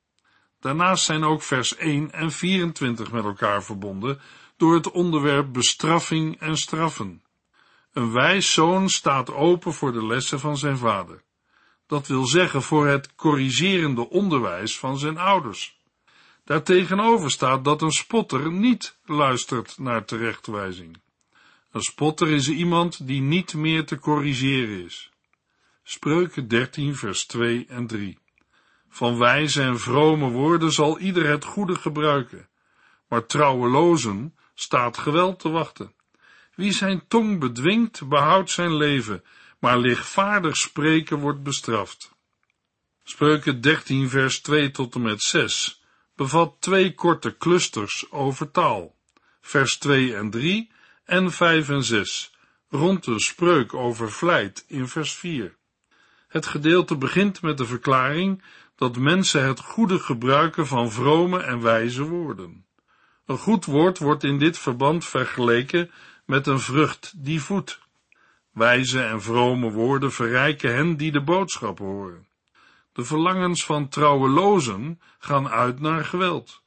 Daarnaast 0.60 1.04
zijn 1.04 1.24
ook 1.24 1.42
vers 1.42 1.76
1 1.76 2.12
en 2.12 2.32
24 2.32 3.12
met 3.12 3.24
elkaar 3.24 3.64
verbonden 3.64 4.22
door 4.58 4.74
het 4.74 4.92
onderwerp 4.92 5.54
bestraffing 5.54 6.40
en 6.40 6.58
straffen. 6.58 7.24
Een 7.94 8.12
wijs 8.12 8.54
zoon 8.54 8.90
staat 8.90 9.32
open 9.32 9.74
voor 9.74 9.92
de 9.92 10.06
lessen 10.06 10.40
van 10.40 10.58
zijn 10.58 10.78
vader. 10.78 11.28
Dat 11.90 12.08
wil 12.08 12.26
zeggen 12.26 12.62
voor 12.62 12.88
het 12.88 13.16
corrigerende 13.16 14.10
onderwijs 14.10 14.78
van 14.78 14.98
zijn 14.98 15.18
ouders. 15.18 15.78
Daartegenover 16.44 17.32
staat 17.32 17.64
dat 17.64 17.82
een 17.82 17.92
spotter 17.92 18.52
niet 18.52 18.98
luistert 19.06 19.78
naar 19.78 20.06
terechtwijzing. 20.06 21.02
Een 21.72 21.82
spotter 21.82 22.28
is 22.28 22.50
iemand 22.50 23.08
die 23.08 23.22
niet 23.22 23.54
meer 23.54 23.86
te 23.86 24.00
corrigeren 24.00 24.86
is. 24.86 25.10
Spreuken 25.84 26.48
13 26.48 26.96
vers 26.96 27.26
2 27.26 27.66
en 27.70 27.88
3. 27.88 28.18
Van 28.90 29.18
wijze 29.18 29.62
en 29.62 29.80
vrome 29.80 30.30
woorden 30.30 30.72
zal 30.72 31.00
ieder 31.00 31.28
het 31.28 31.44
goede 31.46 31.76
gebruiken, 31.76 32.48
maar 33.08 33.26
trouwelozen 33.26 34.36
staat 34.54 34.98
geweld 34.98 35.40
te 35.40 35.50
wachten. 35.50 35.94
Wie 36.56 36.72
zijn 36.72 37.08
tong 37.08 37.40
bedwingt, 37.40 38.08
behoudt 38.08 38.50
zijn 38.50 38.76
leven, 38.76 39.24
maar 39.60 39.78
lichtvaardig 39.78 40.58
spreken 40.58 41.20
wordt 41.20 41.44
bestraft. 41.44 42.12
Spreuken 43.04 43.62
13 43.62 44.10
vers 44.10 44.42
2 44.42 44.72
tot 44.72 44.96
en 44.96 45.02
met 45.02 45.22
6 45.22 45.80
bevat 46.20 46.56
twee 46.60 46.94
korte 46.94 47.38
clusters 47.38 48.12
over 48.12 48.52
taal, 48.52 48.96
vers 49.42 49.78
2 49.78 50.16
en 50.16 50.30
3 50.30 50.72
en 51.04 51.32
5 51.32 51.70
en 51.70 51.84
6, 51.84 52.32
rond 52.70 53.04
de 53.04 53.20
spreuk 53.20 53.74
over 53.74 54.12
vlijt 54.12 54.66
in 54.68 54.88
vers 54.88 55.16
4. 55.16 55.56
Het 56.28 56.46
gedeelte 56.46 56.98
begint 56.98 57.42
met 57.42 57.58
de 57.58 57.66
verklaring 57.66 58.44
dat 58.76 58.98
mensen 58.98 59.46
het 59.46 59.60
goede 59.60 60.00
gebruiken 60.00 60.68
van 60.68 60.92
vrome 60.92 61.42
en 61.42 61.62
wijze 61.62 62.04
woorden. 62.04 62.66
Een 63.26 63.38
goed 63.38 63.66
woord 63.66 63.98
wordt 63.98 64.24
in 64.24 64.40
dit 64.40 64.58
verband 64.58 65.06
vergeleken 65.06 65.92
met 66.26 66.48
een 66.48 66.60
vrucht 66.60 67.14
die 67.16 67.42
voedt. 67.42 67.80
Wijze 68.60 69.04
en 69.04 69.22
vrome 69.22 69.72
woorden 69.72 70.12
verrijken 70.12 70.76
hen 70.76 70.98
die 70.98 71.12
de 71.12 71.22
boodschap 71.22 71.78
horen. 71.78 72.28
De 72.94 73.04
verlangens 73.04 73.66
van 73.66 73.90
trouwelozen 73.90 75.02
gaan 75.20 75.50
uit 75.50 75.80
naar 75.80 76.06
geweld. 76.06 76.62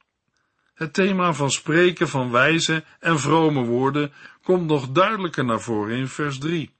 Het 0.73 0.93
thema 0.93 1.33
van 1.33 1.51
spreken 1.51 2.07
van 2.09 2.31
wijze 2.31 2.83
en 2.99 3.19
vrome 3.19 3.63
woorden 3.63 4.13
komt 4.43 4.67
nog 4.67 4.89
duidelijker 4.89 5.45
naar 5.45 5.61
voren 5.61 5.97
in 5.97 6.07
vers 6.07 6.37
3. 6.37 6.75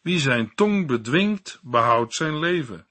Wie 0.00 0.18
zijn 0.18 0.54
tong 0.54 0.86
bedwingt, 0.86 1.58
behoudt 1.62 2.14
zijn 2.14 2.38
leven. 2.38 2.86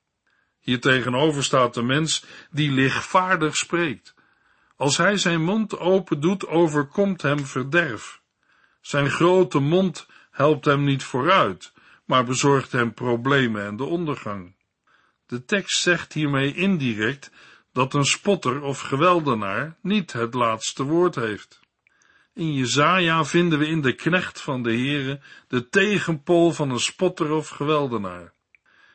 Hier 0.60 0.79
tegenover 0.79 1.43
staat 1.43 1.74
de 1.74 1.84
mens 1.84 2.25
die 2.51 2.72
lichtvaardig 2.72 3.55
spreekt. 3.55 4.13
Als 4.75 4.98
hij 4.98 5.17
zijn 5.17 5.43
mond 5.43 5.79
open 5.79 6.19
doet, 6.19 6.48
overkomt 6.48 7.22
hem 7.22 7.45
verderf. 7.45 8.22
Zijn 8.81 9.10
grote 9.10 9.60
mond 9.60 10.07
helpt 10.35 10.65
hem 10.65 10.83
niet 10.83 11.03
vooruit, 11.03 11.73
maar 12.05 12.25
bezorgt 12.25 12.71
hem 12.71 12.93
problemen 12.93 13.65
en 13.65 13.75
de 13.75 13.83
ondergang. 13.83 14.55
De 15.27 15.45
tekst 15.45 15.81
zegt 15.81 16.13
hiermee 16.13 16.53
indirect 16.53 17.31
dat 17.73 17.93
een 17.93 18.05
spotter 18.05 18.61
of 18.61 18.79
geweldenaar 18.79 19.77
niet 19.81 20.13
het 20.13 20.33
laatste 20.33 20.83
woord 20.83 21.15
heeft. 21.15 21.59
In 22.33 22.53
Jezaja 22.53 23.25
vinden 23.25 23.59
we 23.59 23.67
in 23.67 23.81
de 23.81 23.93
knecht 23.93 24.41
van 24.41 24.63
de 24.63 24.69
Heere 24.69 25.19
de 25.47 25.69
tegenpool 25.69 26.51
van 26.51 26.69
een 26.69 26.79
spotter 26.79 27.31
of 27.31 27.47
geweldenaar. 27.47 28.33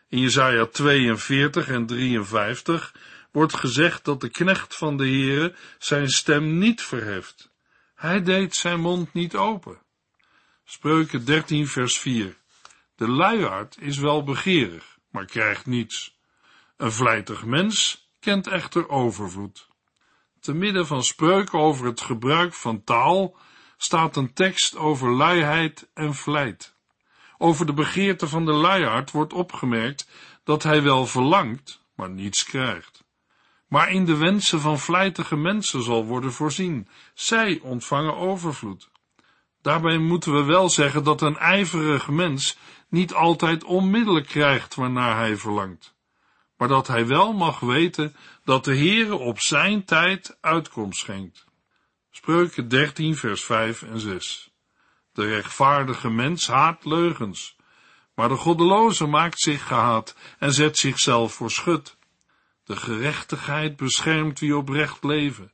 In 0.09 0.19
Jezaja 0.19 0.67
42 0.67 1.69
en 1.69 1.87
53 1.87 2.95
wordt 3.33 3.55
gezegd 3.55 4.05
dat 4.05 4.21
de 4.21 4.31
knecht 4.31 4.77
van 4.77 4.97
de 4.97 5.05
Heere 5.05 5.55
zijn 5.79 6.09
stem 6.09 6.59
niet 6.59 6.83
verheft. 6.83 7.51
Hij 7.95 8.23
deed 8.23 8.55
zijn 8.55 8.81
mond 8.81 9.13
niet 9.13 9.35
open. 9.35 9.79
Spreuken 10.71 11.25
13 11.25 11.67
vers 11.67 11.99
4. 11.99 12.37
De 12.97 13.09
luiaard 13.09 13.77
is 13.81 13.99
wel 13.99 14.25
begeerig, 14.25 14.99
maar 15.11 15.25
krijgt 15.25 15.67
niets. 15.67 16.19
Een 16.77 16.93
vlijtig 16.93 17.45
mens 17.45 18.09
kent 18.21 18.47
echter 18.47 18.89
overvloed. 18.89 19.69
Te 20.41 20.55
midden 20.55 20.87
van 20.87 21.03
spreuken 21.03 21.59
over 21.59 21.87
het 21.87 22.01
gebruik 22.01 22.55
van 22.55 22.85
taal 22.85 23.37
staat 23.77 24.17
een 24.17 24.33
tekst 24.33 24.77
over 24.77 25.11
luiheid 25.11 25.91
en 25.95 26.15
vlijt. 26.15 26.77
Over 27.39 27.67
de 27.67 27.75
begeerte 27.75 28.29
van 28.29 28.45
de 28.45 28.53
luiaard 28.53 29.11
wordt 29.11 29.33
opgemerkt 29.33 30.09
dat 30.45 30.63
hij 30.63 30.83
wel 30.83 31.07
verlangt, 31.07 31.85
maar 31.95 32.11
niets 32.11 32.45
krijgt. 32.45 33.05
Maar 33.69 33.91
in 33.91 34.05
de 34.05 34.17
wensen 34.17 34.61
van 34.61 34.79
vlijtige 34.79 35.37
mensen 35.37 35.83
zal 35.83 36.05
worden 36.05 36.33
voorzien. 36.33 36.89
Zij 37.15 37.61
ontvangen 37.63 38.17
overvloed. 38.17 38.91
Daarbij 39.63 39.99
moeten 39.99 40.33
we 40.33 40.43
wel 40.43 40.69
zeggen 40.69 41.05
dat 41.05 41.23
een 41.23 41.37
ijverig 41.37 42.09
mens 42.09 42.59
niet 42.89 43.15
altijd 43.15 43.65
onmiddellijk 43.65 44.27
krijgt 44.27 44.75
waarnaar 44.75 45.17
hij 45.17 45.37
verlangt, 45.37 45.95
maar 46.57 46.69
dat 46.69 46.87
hij 46.87 47.07
wel 47.07 47.33
mag 47.33 47.61
weten 47.61 48.17
dat 48.45 48.65
de 48.65 48.77
Heere 48.77 49.15
op 49.15 49.41
zijn 49.41 49.85
tijd 49.85 50.37
uitkomst 50.41 51.01
schenkt. 51.01 51.45
Spreuken 52.11 52.69
13 52.69 53.17
vers 53.17 53.45
5 53.45 53.83
en 53.83 54.01
6 54.01 54.51
De 55.13 55.27
rechtvaardige 55.27 56.11
mens 56.11 56.47
haat 56.47 56.85
leugens, 56.85 57.57
maar 58.15 58.29
de 58.29 58.37
goddeloze 58.37 59.07
maakt 59.07 59.41
zich 59.41 59.67
gehaat 59.67 60.17
en 60.39 60.53
zet 60.53 60.79
zichzelf 60.79 61.35
voor 61.35 61.51
schut. 61.51 61.97
De 62.65 62.77
gerechtigheid 62.77 63.77
beschermt 63.77 64.39
wie 64.39 64.57
oprecht 64.57 65.05
leven, 65.05 65.53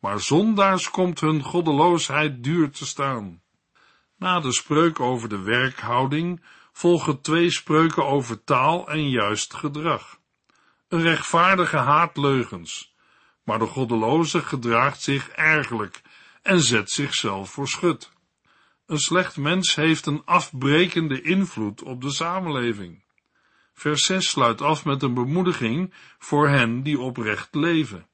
maar 0.00 0.20
zondaars 0.20 0.90
komt 0.90 1.20
hun 1.20 1.42
goddeloosheid 1.42 2.44
duur 2.44 2.70
te 2.70 2.86
staan. 2.86 3.42
Na 4.16 4.40
de 4.40 4.52
spreuk 4.52 5.00
over 5.00 5.28
de 5.28 5.38
werkhouding 5.42 6.42
volgen 6.72 7.20
twee 7.20 7.50
spreuken 7.50 8.06
over 8.06 8.44
taal 8.44 8.88
en 8.88 9.08
juist 9.08 9.54
gedrag. 9.54 10.20
Een 10.88 11.02
rechtvaardige 11.02 11.76
haat 11.76 12.16
leugens, 12.16 12.94
maar 13.44 13.58
de 13.58 13.66
goddeloze 13.66 14.42
gedraagt 14.42 15.02
zich 15.02 15.28
ergelijk 15.28 16.02
en 16.42 16.60
zet 16.60 16.90
zichzelf 16.90 17.50
voor 17.50 17.68
schut. 17.68 18.10
Een 18.86 18.98
slecht 18.98 19.36
mens 19.36 19.74
heeft 19.74 20.06
een 20.06 20.22
afbrekende 20.24 21.22
invloed 21.22 21.82
op 21.82 22.02
de 22.02 22.10
samenleving. 22.10 23.02
Vers 23.74 24.04
6 24.04 24.28
sluit 24.28 24.60
af 24.60 24.84
met 24.84 25.02
een 25.02 25.14
bemoediging 25.14 25.94
voor 26.18 26.48
hen 26.48 26.82
die 26.82 27.00
oprecht 27.00 27.54
leven. 27.54 28.06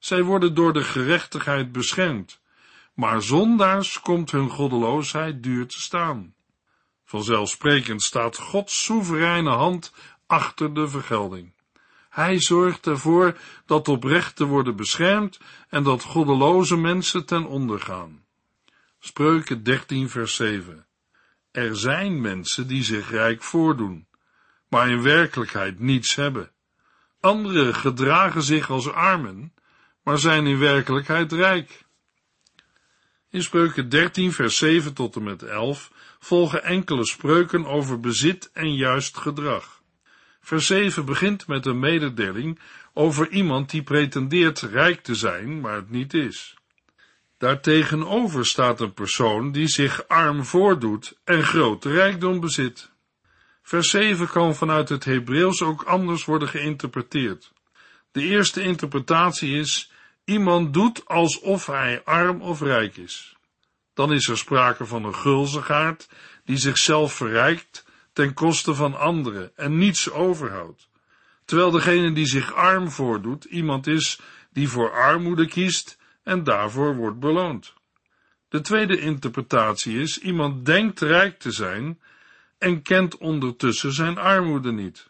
Zij 0.00 0.22
worden 0.22 0.54
door 0.54 0.72
de 0.72 0.84
gerechtigheid 0.84 1.72
beschermd, 1.72 2.40
maar 2.94 3.22
zondaars 3.22 4.00
komt 4.00 4.30
hun 4.30 4.50
goddeloosheid 4.50 5.42
duur 5.42 5.66
te 5.66 5.80
staan. 5.80 6.34
Vanzelfsprekend 7.04 8.02
staat 8.02 8.36
Gods 8.36 8.84
soevereine 8.84 9.50
hand 9.50 9.92
achter 10.26 10.74
de 10.74 10.88
vergelding. 10.88 11.52
Hij 12.10 12.40
zorgt 12.40 12.86
ervoor 12.86 13.38
dat 13.66 13.88
oprechten 13.88 14.46
worden 14.46 14.76
beschermd 14.76 15.40
en 15.68 15.82
dat 15.82 16.02
goddeloze 16.02 16.76
mensen 16.76 17.26
ten 17.26 17.46
onder 17.46 17.80
gaan. 17.80 18.24
Spreuken 18.98 19.62
13 19.62 20.08
vers 20.08 20.34
7 20.34 20.86
Er 21.50 21.76
zijn 21.76 22.20
mensen 22.20 22.66
die 22.66 22.82
zich 22.82 23.10
rijk 23.10 23.42
voordoen, 23.42 24.06
maar 24.68 24.90
in 24.90 25.02
werkelijkheid 25.02 25.78
niets 25.78 26.14
hebben. 26.14 26.50
Anderen 27.20 27.74
gedragen 27.74 28.42
zich 28.42 28.70
als 28.70 28.92
armen, 28.92 29.52
maar 30.02 30.18
zijn 30.18 30.46
in 30.46 30.58
werkelijkheid 30.58 31.32
rijk. 31.32 31.84
In 33.30 33.42
spreuken 33.42 33.88
13 33.88 34.32
vers 34.32 34.56
7 34.56 34.94
tot 34.94 35.16
en 35.16 35.22
met 35.22 35.42
11 35.42 35.92
volgen 36.18 36.62
enkele 36.64 37.04
spreuken 37.04 37.66
over 37.66 38.00
bezit 38.00 38.50
en 38.52 38.74
juist 38.74 39.18
gedrag. 39.18 39.82
Vers 40.40 40.66
7 40.66 41.04
begint 41.04 41.46
met 41.46 41.66
een 41.66 41.78
mededeling 41.78 42.58
over 42.92 43.28
iemand 43.28 43.70
die 43.70 43.82
pretendeert 43.82 44.60
rijk 44.60 45.00
te 45.00 45.14
zijn, 45.14 45.60
maar 45.60 45.74
het 45.74 45.90
niet 45.90 46.14
is. 46.14 46.54
Daartegenover 47.38 48.46
staat 48.46 48.80
een 48.80 48.92
persoon 48.92 49.52
die 49.52 49.68
zich 49.68 50.08
arm 50.08 50.44
voordoet 50.44 51.18
en 51.24 51.42
grote 51.42 51.90
rijkdom 51.90 52.40
bezit. 52.40 52.90
Vers 53.62 53.90
7 53.90 54.28
kan 54.28 54.54
vanuit 54.54 54.88
het 54.88 55.04
Hebreeuws 55.04 55.62
ook 55.62 55.82
anders 55.82 56.24
worden 56.24 56.48
geïnterpreteerd. 56.48 57.52
De 58.12 58.22
eerste 58.22 58.62
interpretatie 58.62 59.58
is: 59.58 59.92
iemand 60.24 60.74
doet 60.74 61.06
alsof 61.06 61.66
hij 61.66 62.04
arm 62.04 62.42
of 62.42 62.60
rijk 62.60 62.96
is. 62.96 63.36
Dan 63.94 64.12
is 64.12 64.28
er 64.28 64.38
sprake 64.38 64.86
van 64.86 65.04
een 65.04 65.14
gulzigaard 65.14 66.08
die 66.44 66.56
zichzelf 66.56 67.12
verrijkt 67.12 67.84
ten 68.12 68.34
koste 68.34 68.74
van 68.74 68.98
anderen 68.98 69.56
en 69.56 69.78
niets 69.78 70.10
overhoudt. 70.10 70.88
Terwijl 71.44 71.70
degene 71.70 72.12
die 72.12 72.26
zich 72.26 72.52
arm 72.54 72.90
voordoet 72.90 73.44
iemand 73.44 73.86
is 73.86 74.20
die 74.52 74.68
voor 74.68 74.92
armoede 74.92 75.46
kiest 75.46 75.98
en 76.22 76.44
daarvoor 76.44 76.96
wordt 76.96 77.18
beloond. 77.18 77.74
De 78.48 78.60
tweede 78.60 79.00
interpretatie 79.00 80.00
is 80.00 80.18
iemand 80.18 80.66
denkt 80.66 81.00
rijk 81.00 81.38
te 81.38 81.50
zijn 81.50 82.00
en 82.58 82.82
kent 82.82 83.18
ondertussen 83.18 83.92
zijn 83.92 84.18
armoede 84.18 84.72
niet. 84.72 85.08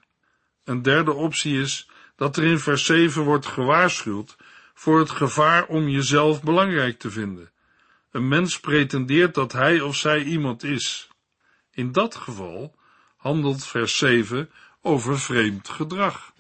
Een 0.65 0.83
derde 0.83 1.13
optie 1.13 1.61
is 1.61 1.89
dat 2.21 2.37
er 2.37 2.45
in 2.45 2.59
vers 2.59 2.85
7 2.85 3.23
wordt 3.23 3.47
gewaarschuwd 3.47 4.37
voor 4.75 4.99
het 4.99 5.11
gevaar 5.11 5.67
om 5.67 5.89
jezelf 5.89 6.43
belangrijk 6.43 6.99
te 6.99 7.11
vinden. 7.11 7.51
Een 8.11 8.29
mens 8.29 8.61
pretendeert 8.61 9.35
dat 9.35 9.53
hij 9.53 9.81
of 9.81 9.97
zij 9.97 10.23
iemand 10.23 10.63
is. 10.63 11.09
In 11.71 11.93
dat 11.93 12.15
geval 12.15 12.75
handelt 13.17 13.67
vers 13.67 13.99
7 13.99 14.51
over 14.81 15.21
vreemd 15.21 15.69
gedrag. 15.69 16.33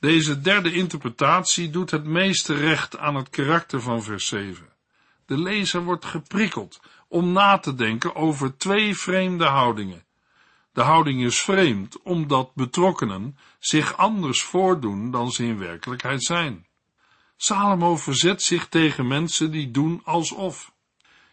Deze 0.00 0.40
derde 0.40 0.72
interpretatie 0.72 1.70
doet 1.70 1.90
het 1.90 2.04
meeste 2.04 2.54
recht 2.54 2.98
aan 2.98 3.14
het 3.14 3.30
karakter 3.30 3.80
van 3.80 4.02
vers 4.02 4.26
7. 4.26 4.68
De 5.26 5.38
lezer 5.38 5.82
wordt 5.82 6.04
geprikkeld 6.04 6.80
om 7.08 7.32
na 7.32 7.58
te 7.58 7.74
denken 7.74 8.14
over 8.14 8.56
twee 8.56 8.96
vreemde 8.96 9.44
houdingen. 9.44 10.06
De 10.72 10.82
houding 10.82 11.22
is 11.22 11.40
vreemd, 11.40 12.02
omdat 12.02 12.54
betrokkenen 12.54 13.38
zich 13.58 13.96
anders 13.96 14.42
voordoen 14.42 15.10
dan 15.10 15.30
ze 15.30 15.44
in 15.44 15.58
werkelijkheid 15.58 16.22
zijn. 16.22 16.66
Salomo 17.36 17.96
verzet 17.96 18.42
zich 18.42 18.68
tegen 18.68 19.06
mensen 19.06 19.50
die 19.50 19.70
doen 19.70 20.00
alsof. 20.04 20.72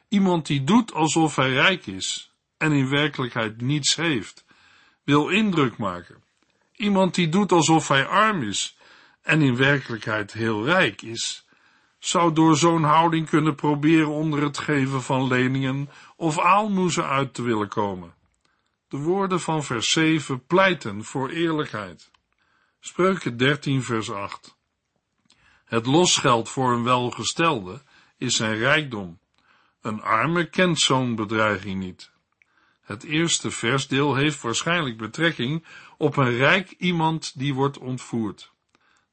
Iemand 0.08 0.46
die 0.46 0.63
doet 0.63 0.94
alsof 0.94 1.36
hij 1.36 1.51
rijk 1.51 1.88
is 1.88 2.32
en 2.58 2.72
in 2.72 2.89
werkelijkheid 2.89 3.62
niets 3.62 3.96
heeft, 3.96 4.46
wil 5.04 5.30
indruk 5.30 5.77
maken. 5.77 6.24
Iemand 6.75 7.15
die 7.15 7.30
doet 7.30 7.51
alsof 7.51 7.88
hij 7.88 8.06
arm 8.06 8.44
is 8.44 8.77
en 9.22 9.42
in 9.42 9.56
werkelijkheid 9.56 10.34
heel 10.34 10.65
rijk 10.65 11.01
is, 11.01 11.46
zou 12.00 12.34
door 12.34 12.58
zo'n 12.58 12.84
houding 12.84 13.30
kunnen 13.30 13.56
proberen 13.56 14.10
onder 14.10 14.44
het 14.44 14.58
geven 14.58 15.01
van 15.01 15.27
leningen 15.27 15.89
of 16.15 16.39
aalmoezen 16.39 17.08
uit 17.08 17.34
te 17.34 17.42
willen 17.42 17.70
komen. 17.70 18.13
De 18.88 18.98
woorden 18.98 19.39
van 19.39 19.63
vers 19.63 19.92
7 19.92 20.46
pleiten 20.46 21.04
voor 21.04 21.30
eerlijkheid. 21.30 22.12
Spreuken 22.80 23.38
13 23.38 23.84
vers 23.84 24.12
8. 24.12 24.58
Het 25.65 25.86
losgeld 25.86 26.50
voor 26.50 26.74
een 26.74 26.84
welgestelde 26.84 27.82
is 28.18 28.36
zijn 28.36 28.56
rijkdom. 28.56 29.20
Een 29.82 30.01
arme 30.01 30.50
kent 30.50 30.80
zo'n 30.80 31.15
bedreiging 31.15 31.80
niet. 31.80 32.12
Het 32.82 33.04
eerste 33.04 33.51
versdeel 33.51 34.15
heeft 34.15 34.42
waarschijnlijk 34.42 34.98
betrekking 34.98 35.65
op 35.98 36.18
een 36.18 36.38
rijk 36.38 36.72
iemand 36.72 37.39
die 37.39 37.54
wordt 37.54 37.77
ontvoerd. 37.77 38.51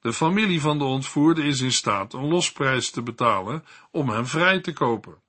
De 0.00 0.12
familie 0.12 0.60
van 0.60 0.78
de 0.78 0.84
ontvoerde 0.84 1.42
is 1.42 1.60
in 1.60 1.72
staat 1.72 2.12
een 2.12 2.28
losprijs 2.28 2.90
te 2.90 3.02
betalen 3.02 3.64
om 3.90 4.08
hem 4.08 4.26
vrij 4.26 4.60
te 4.60 4.72
kopen. 4.72 5.21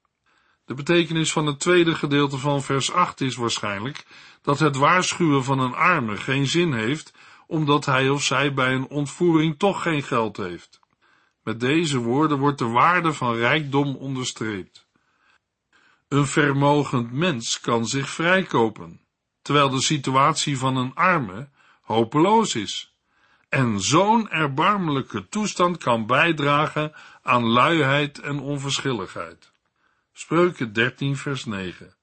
De 0.66 0.74
betekenis 0.74 1.32
van 1.32 1.46
het 1.46 1.60
tweede 1.60 1.96
gedeelte 1.96 2.38
van 2.38 2.62
vers 2.62 2.92
8 2.92 3.22
is 3.22 3.36
waarschijnlijk 3.36 4.06
dat 4.42 4.60
het 4.60 4.76
waarschuwen 4.76 5.44
van 5.44 5.60
een 5.60 5.74
arme 5.74 6.18
geen 6.18 6.48
zin 6.48 6.74
heeft, 6.74 7.14
omdat 7.48 7.86
hij 7.86 8.10
of 8.10 8.24
zij 8.24 8.54
bij 8.54 8.74
een 8.74 8.88
ontvoering 8.88 9.60
toch 9.60 9.82
geen 9.82 10.04
geld 10.04 10.38
heeft. 10.38 10.80
Met 11.44 11.60
deze 11.60 11.98
woorden 11.98 12.38
wordt 12.40 12.58
de 12.58 12.68
waarde 12.68 13.14
van 13.14 13.36
rijkdom 13.36 13.96
onderstreept. 13.96 14.88
Een 16.08 16.28
vermogend 16.28 17.12
mens 17.12 17.60
kan 17.60 17.88
zich 17.88 18.10
vrijkopen, 18.10 19.02
terwijl 19.42 19.70
de 19.70 19.82
situatie 19.82 20.58
van 20.58 20.78
een 20.78 20.94
arme 20.94 21.50
hopeloos 21.82 22.56
is. 22.56 22.96
En 23.50 23.82
zo'n 23.82 24.30
erbarmelijke 24.30 25.28
toestand 25.28 25.78
kan 25.78 26.06
bijdragen 26.06 26.94
aan 27.22 27.44
luiheid 27.44 28.20
en 28.20 28.40
onverschilligheid. 28.40 29.53
Spreuken 30.16 30.74
13 30.74 31.18
vers 31.18 31.46
9. 31.46 31.96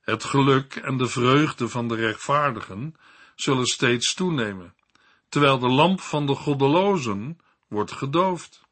Het 0.00 0.24
geluk 0.24 0.76
en 0.76 0.96
de 0.96 1.06
vreugde 1.06 1.68
van 1.68 1.88
de 1.88 1.94
rechtvaardigen 1.94 2.94
zullen 3.34 3.66
steeds 3.66 4.14
toenemen, 4.14 4.74
terwijl 5.28 5.58
de 5.58 5.68
lamp 5.68 6.00
van 6.00 6.26
de 6.26 6.34
goddelozen 6.34 7.38
wordt 7.68 7.92
gedoofd. 7.92 8.62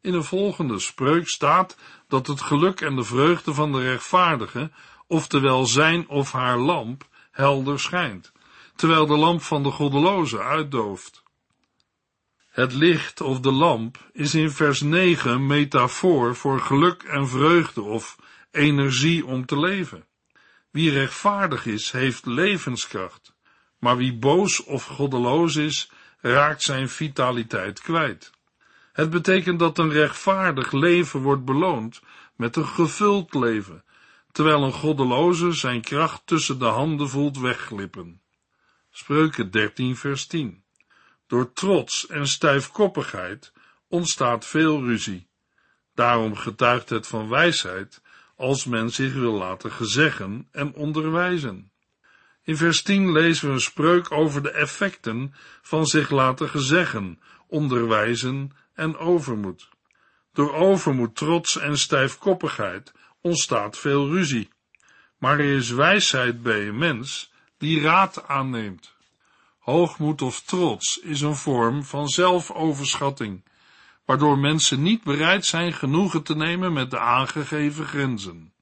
In 0.00 0.14
een 0.14 0.24
volgende 0.24 0.78
spreuk 0.78 1.28
staat 1.28 1.76
dat 2.08 2.26
het 2.26 2.40
geluk 2.40 2.80
en 2.80 2.96
de 2.96 3.04
vreugde 3.04 3.54
van 3.54 3.72
de 3.72 3.80
rechtvaardige, 3.80 4.70
oftewel 5.06 5.66
zijn 5.66 6.08
of 6.08 6.32
haar 6.32 6.58
lamp, 6.58 7.08
helder 7.30 7.80
schijnt, 7.80 8.32
terwijl 8.76 9.06
de 9.06 9.16
lamp 9.16 9.42
van 9.42 9.62
de 9.62 9.70
goddeloze 9.70 10.38
uitdooft. 10.38 11.22
Het 12.50 12.72
licht 12.72 13.20
of 13.20 13.40
de 13.40 13.52
lamp 13.52 14.10
is 14.12 14.34
in 14.34 14.50
vers 14.50 14.80
9 14.80 15.30
een 15.30 15.46
metafoor 15.46 16.36
voor 16.36 16.60
geluk 16.60 17.02
en 17.02 17.28
vreugde 17.28 17.82
of 17.82 18.16
energie 18.50 19.26
om 19.26 19.46
te 19.46 19.58
leven. 19.58 20.06
Wie 20.70 20.90
rechtvaardig 20.90 21.66
is, 21.66 21.90
heeft 21.90 22.26
levenskracht, 22.26 23.34
maar 23.78 23.96
wie 23.96 24.14
boos 24.14 24.64
of 24.64 24.84
goddeloos 24.84 25.56
is, 25.56 25.90
raakt 26.20 26.62
zijn 26.62 26.88
vitaliteit 26.88 27.80
kwijt. 27.80 28.30
Het 28.92 29.10
betekent 29.10 29.58
dat 29.58 29.78
een 29.78 29.92
rechtvaardig 29.92 30.72
leven 30.72 31.20
wordt 31.20 31.44
beloond 31.44 32.00
met 32.36 32.56
een 32.56 32.66
gevuld 32.66 33.34
leven, 33.34 33.84
terwijl 34.32 34.62
een 34.62 34.72
goddeloze 34.72 35.52
zijn 35.52 35.80
kracht 35.80 36.22
tussen 36.24 36.58
de 36.58 36.64
handen 36.64 37.08
voelt 37.08 37.38
wegglippen. 37.38 38.20
Spreuken 38.90 39.50
13 39.50 39.96
vers 39.96 40.26
10 40.26 40.64
Door 41.26 41.52
trots 41.52 42.06
en 42.06 42.26
stijfkoppigheid 42.26 43.52
ontstaat 43.88 44.46
veel 44.46 44.82
ruzie. 44.82 45.28
Daarom 45.94 46.36
getuigt 46.36 46.88
het 46.88 47.06
van 47.06 47.28
wijsheid 47.28 48.02
als 48.40 48.64
men 48.64 48.90
zich 48.90 49.12
wil 49.12 49.32
laten 49.32 49.72
gezeggen 49.72 50.48
en 50.52 50.74
onderwijzen. 50.74 51.70
In 52.42 52.56
vers 52.56 52.82
10 52.82 53.12
lezen 53.12 53.46
we 53.46 53.52
een 53.52 53.60
spreuk 53.60 54.10
over 54.10 54.42
de 54.42 54.50
effecten 54.50 55.34
van 55.62 55.86
zich 55.86 56.10
laten 56.10 56.48
gezeggen, 56.48 57.20
onderwijzen 57.46 58.52
en 58.74 58.96
overmoed. 58.96 59.68
Door 60.32 60.54
overmoed, 60.54 61.16
trots 61.16 61.58
en 61.58 61.78
stijfkoppigheid 61.78 62.92
ontstaat 63.20 63.78
veel 63.78 64.08
ruzie. 64.08 64.48
Maar 65.18 65.38
er 65.38 65.56
is 65.56 65.70
wijsheid 65.70 66.42
bij 66.42 66.68
een 66.68 66.78
mens 66.78 67.32
die 67.58 67.80
raad 67.80 68.28
aanneemt. 68.28 68.94
Hoogmoed 69.58 70.22
of 70.22 70.40
trots 70.40 70.98
is 70.98 71.20
een 71.20 71.36
vorm 71.36 71.84
van 71.84 72.08
zelfoverschatting, 72.08 73.44
waardoor 74.10 74.38
mensen 74.38 74.82
niet 74.82 75.02
bereid 75.02 75.46
zijn 75.46 75.72
genoegen 75.72 76.22
te 76.22 76.36
nemen 76.36 76.72
met 76.72 76.90
de 76.90 76.98
aangegeven 76.98 77.86
grenzen. 77.86 78.52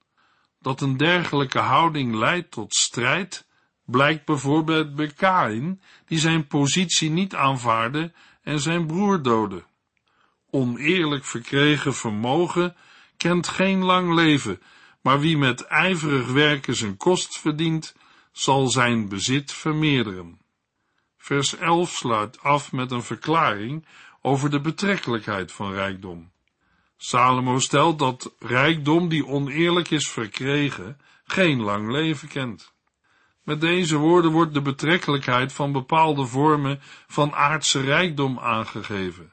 Dat 0.61 0.81
een 0.81 0.97
dergelijke 0.97 1.59
houding 1.59 2.15
leidt 2.15 2.51
tot 2.51 2.75
strijd, 2.75 3.47
blijkt 3.85 4.25
bijvoorbeeld 4.25 4.95
bij 4.95 5.07
Kain, 5.07 5.83
die 6.07 6.19
zijn 6.19 6.47
positie 6.47 7.11
niet 7.11 7.35
aanvaarde 7.35 8.13
en 8.43 8.61
zijn 8.61 8.87
broer 8.87 9.23
doodde. 9.23 9.65
Oneerlijk 10.51 11.25
verkregen 11.25 11.95
vermogen 11.95 12.77
kent 13.17 13.49
geen 13.49 13.85
lang 13.85 14.15
leven, 14.15 14.63
maar 15.03 15.21
wie 15.21 15.39
met 15.39 15.67
ijverig 15.67 16.33
werken 16.33 16.75
zijn 16.75 16.97
kost 16.97 17.39
verdient, 17.39 17.95
zal 18.33 18.69
zijn 18.69 19.09
bezit 19.09 19.53
vermeerderen. 19.53 20.39
Vers 21.17 21.57
11 21.57 21.91
sluit 21.91 22.41
af 22.41 22.73
met 22.73 22.91
een 22.91 23.03
verklaring 23.03 23.87
over 24.29 24.51
de 24.51 24.61
betrekkelijkheid 24.61 25.53
van 25.53 25.73
rijkdom. 25.73 26.33
Salomo 26.97 27.59
stelt 27.59 27.99
dat 27.99 28.35
rijkdom 28.39 29.09
die 29.09 29.27
oneerlijk 29.27 29.91
is 29.91 30.09
verkregen, 30.09 31.01
geen 31.25 31.61
lang 31.61 31.91
leven 31.91 32.29
kent. 32.29 32.73
Met 33.43 33.61
deze 33.61 33.97
woorden 33.97 34.31
wordt 34.31 34.55
de 34.55 34.63
betrekkelijkheid 34.63 35.53
van 35.53 35.73
bepaalde 35.73 36.27
vormen 36.27 36.81
van 37.07 37.33
aardse 37.33 37.81
rijkdom 37.81 38.39
aangegeven. 38.39 39.33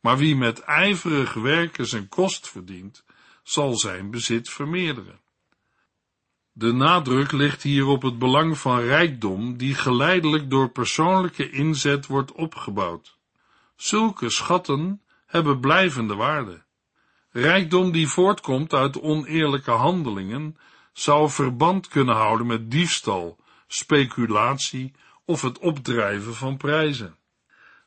Maar 0.00 0.16
wie 0.16 0.36
met 0.36 0.60
ijverig 0.60 1.34
werken 1.34 1.86
zijn 1.86 2.08
kost 2.08 2.48
verdient, 2.48 3.04
zal 3.42 3.78
zijn 3.78 4.10
bezit 4.10 4.50
vermeerderen. 4.50 5.20
De 6.52 6.72
nadruk 6.72 7.32
ligt 7.32 7.62
hier 7.62 7.86
op 7.86 8.02
het 8.02 8.18
belang 8.18 8.58
van 8.58 8.80
rijkdom 8.80 9.56
die 9.56 9.74
geleidelijk 9.74 10.50
door 10.50 10.70
persoonlijke 10.70 11.50
inzet 11.50 12.06
wordt 12.06 12.32
opgebouwd. 12.32 13.15
Zulke 13.76 14.30
schatten 14.30 15.02
hebben 15.26 15.60
blijvende 15.60 16.14
waarde. 16.14 16.64
Rijkdom 17.30 17.92
die 17.92 18.08
voortkomt 18.08 18.72
uit 18.72 19.00
oneerlijke 19.00 19.70
handelingen 19.70 20.56
zou 20.92 21.30
verband 21.30 21.88
kunnen 21.88 22.14
houden 22.14 22.46
met 22.46 22.70
diefstal, 22.70 23.38
speculatie 23.66 24.92
of 25.24 25.42
het 25.42 25.58
opdrijven 25.58 26.34
van 26.34 26.56
prijzen. 26.56 27.16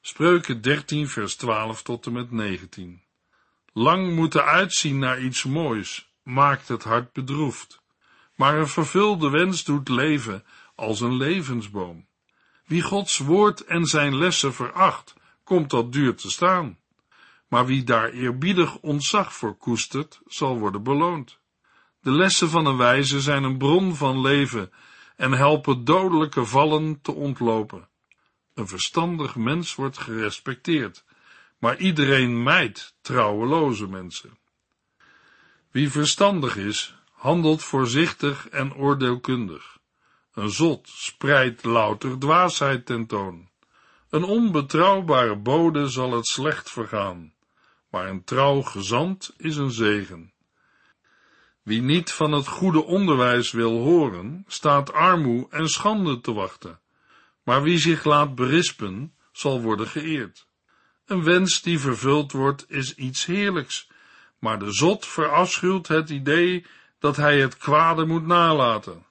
Spreuken 0.02 0.62
13 0.62 1.10
vers 1.10 1.36
12 1.36 1.84
tot 1.84 2.06
en 2.06 2.12
met 2.12 2.32
19. 2.32 3.02
Lang 3.74 4.16
moeten 4.16 4.46
uitzien 4.46 5.00
naar 5.00 5.22
iets 5.22 5.44
moois 5.44 6.14
maakt 6.24 6.68
het 6.68 6.84
hart 6.84 7.14
bedroefd, 7.14 7.82
maar 8.36 8.58
een 8.58 8.68
vervulde 8.68 9.30
wens 9.30 9.64
doet 9.64 9.90
leven 9.90 10.46
als 10.76 11.02
een 11.02 11.16
levensboom. 11.16 12.08
Wie 12.66 12.82
Gods 12.82 13.18
woord 13.18 13.66
en 13.66 13.86
zijn 13.86 14.18
lessen 14.18 14.54
veracht, 14.54 15.14
komt 15.50 15.70
dat 15.70 15.92
duur 15.92 16.16
te 16.16 16.30
staan. 16.30 16.78
Maar 17.48 17.66
wie 17.66 17.84
daar 17.84 18.10
eerbiedig 18.10 18.78
ontzag 18.78 19.34
voor 19.34 19.58
koestert, 19.58 20.22
zal 20.26 20.60
worden 20.60 20.84
beloond. 20.84 21.40
De 22.02 22.12
lessen 22.12 22.50
van 22.50 22.66
een 22.66 22.78
wijze 22.78 23.22
zijn 23.22 23.44
een 23.44 23.58
bron 23.58 23.96
van 23.96 24.22
leven 24.22 24.72
en 25.16 25.32
helpen 25.32 25.86
dodelijke 25.86 26.46
vallen 26.46 27.02
te 27.02 27.12
ontlopen. 27.12 27.88
Een 28.54 28.68
verstandig 28.68 29.36
mens 29.36 29.76
wordt 29.76 29.98
gerespecteerd, 29.98 31.04
maar 31.58 31.78
iedereen 31.78 32.44
mijdt 32.44 32.96
trouweloze 33.02 33.88
mensen. 33.88 34.38
Wie 35.72 35.90
verstandig 35.90 36.56
is, 36.58 36.96
handelt 37.12 37.64
voorzichtig 37.64 38.50
en 38.50 38.76
oordeelkundig. 38.76 39.78
Een 40.34 40.50
zot 40.50 40.90
spreidt 40.90 41.64
louter 41.64 42.20
dwaasheid 42.20 42.86
tentoon. 42.86 43.49
Een 44.10 44.24
onbetrouwbare 44.24 45.36
bode 45.36 45.88
zal 45.88 46.12
het 46.12 46.28
slecht 46.28 46.72
vergaan, 46.72 47.34
maar 47.90 48.08
een 48.08 48.24
trouw 48.24 48.62
gezant 48.62 49.34
is 49.38 49.56
een 49.56 49.72
zegen. 49.72 50.34
Wie 51.64 51.82
niet 51.82 52.12
van 52.12 52.32
het 52.32 52.48
goede 52.48 52.84
onderwijs 52.84 53.52
wil 53.52 53.80
horen, 53.80 54.44
staat 54.48 54.94
armoe 54.94 55.48
en 55.50 55.68
schande 55.68 56.22
te 56.22 56.34
wachten. 56.34 56.80
Maar 57.44 57.64
wie 57.64 57.78
zich 57.78 58.04
laat 58.04 58.36
berispen, 58.36 59.14
zal 59.32 59.62
worden 59.62 59.88
geëerd. 59.88 60.48
Een 61.06 61.24
wens 61.24 61.62
die 61.62 61.80
vervuld 61.80 62.32
wordt, 62.32 62.66
is 62.68 62.96
iets 62.96 63.26
heerlijks, 63.26 63.90
maar 64.40 64.60
de 64.60 64.72
zot 64.72 65.06
verafschuwt 65.06 65.88
het 65.88 66.10
idee 66.10 66.66
dat 67.00 67.16
hij 67.16 67.40
het 67.42 67.58
kwade 67.58 68.06
moet 68.06 68.26
nalaten. 68.26 69.06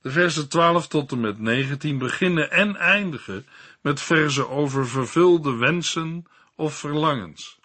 De 0.00 0.10
versen 0.10 0.48
12 0.48 0.86
tot 0.86 1.12
en 1.12 1.20
met 1.20 1.38
19 1.38 1.98
beginnen 1.98 2.50
en 2.50 2.76
eindigen 2.76 3.46
met 3.86 4.00
verzen 4.00 4.48
over 4.48 4.88
vervulde 4.88 5.54
wensen 5.56 6.24
of 6.56 6.74
verlangens. 6.74 7.58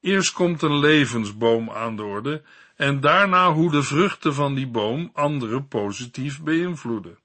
Eerst 0.00 0.32
komt 0.32 0.62
een 0.62 0.78
levensboom 0.78 1.70
aan 1.70 1.96
de 1.96 2.02
orde 2.02 2.42
en 2.76 3.00
daarna 3.00 3.52
hoe 3.52 3.70
de 3.70 3.82
vruchten 3.82 4.34
van 4.34 4.54
die 4.54 4.66
boom 4.66 5.10
anderen 5.14 5.68
positief 5.68 6.42
beïnvloeden. 6.42 7.18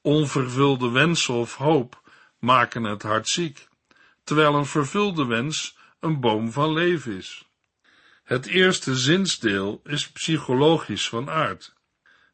Onvervulde 0.00 0.90
wensen 0.90 1.34
of 1.34 1.56
hoop 1.56 2.02
maken 2.38 2.84
het 2.84 3.02
hart 3.02 3.28
ziek, 3.28 3.68
terwijl 4.24 4.54
een 4.54 4.66
vervulde 4.66 5.26
wens 5.26 5.76
een 6.00 6.20
boom 6.20 6.52
van 6.52 6.72
leven 6.72 7.16
is. 7.16 7.48
Het 8.22 8.46
eerste 8.46 8.96
zinsdeel 8.96 9.80
is 9.84 10.10
psychologisch 10.10 11.08
van 11.08 11.30
aard. 11.30 11.74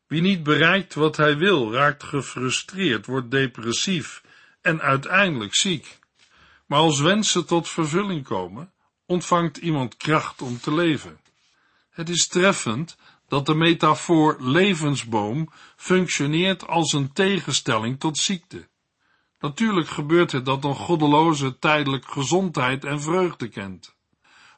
Wie 0.07 0.21
niet 0.21 0.43
bereikt 0.43 0.95
wat 0.95 1.17
hij 1.17 1.37
wil, 1.37 1.73
raakt 1.73 2.03
gefrustreerd, 2.03 3.07
wordt 3.07 3.31
depressief 3.31 4.23
en 4.61 4.81
uiteindelijk 4.81 5.55
ziek. 5.55 5.99
Maar 6.66 6.79
als 6.79 7.01
wensen 7.01 7.47
tot 7.47 7.68
vervulling 7.68 8.25
komen, 8.25 8.73
ontvangt 9.07 9.57
iemand 9.57 9.97
kracht 9.97 10.42
om 10.42 10.61
te 10.61 10.75
leven. 10.75 11.21
Het 11.90 12.09
is 12.09 12.27
treffend 12.27 12.97
dat 13.29 13.47
de 13.47 13.55
metafoor 13.55 14.37
levensboom 14.40 15.53
functioneert 15.77 16.66
als 16.66 16.92
een 16.92 17.12
tegenstelling 17.12 18.01
tot 18.01 18.18
ziekte. 18.18 18.68
Natuurlijk 19.40 19.88
gebeurt 19.88 20.33
het 20.33 20.44
dat 20.44 20.64
een 20.64 20.75
goddeloze 20.75 21.59
tijdelijk 21.59 22.05
gezondheid 22.11 22.85
en 22.85 23.03
vreugde 23.03 23.49
kent. 23.49 23.97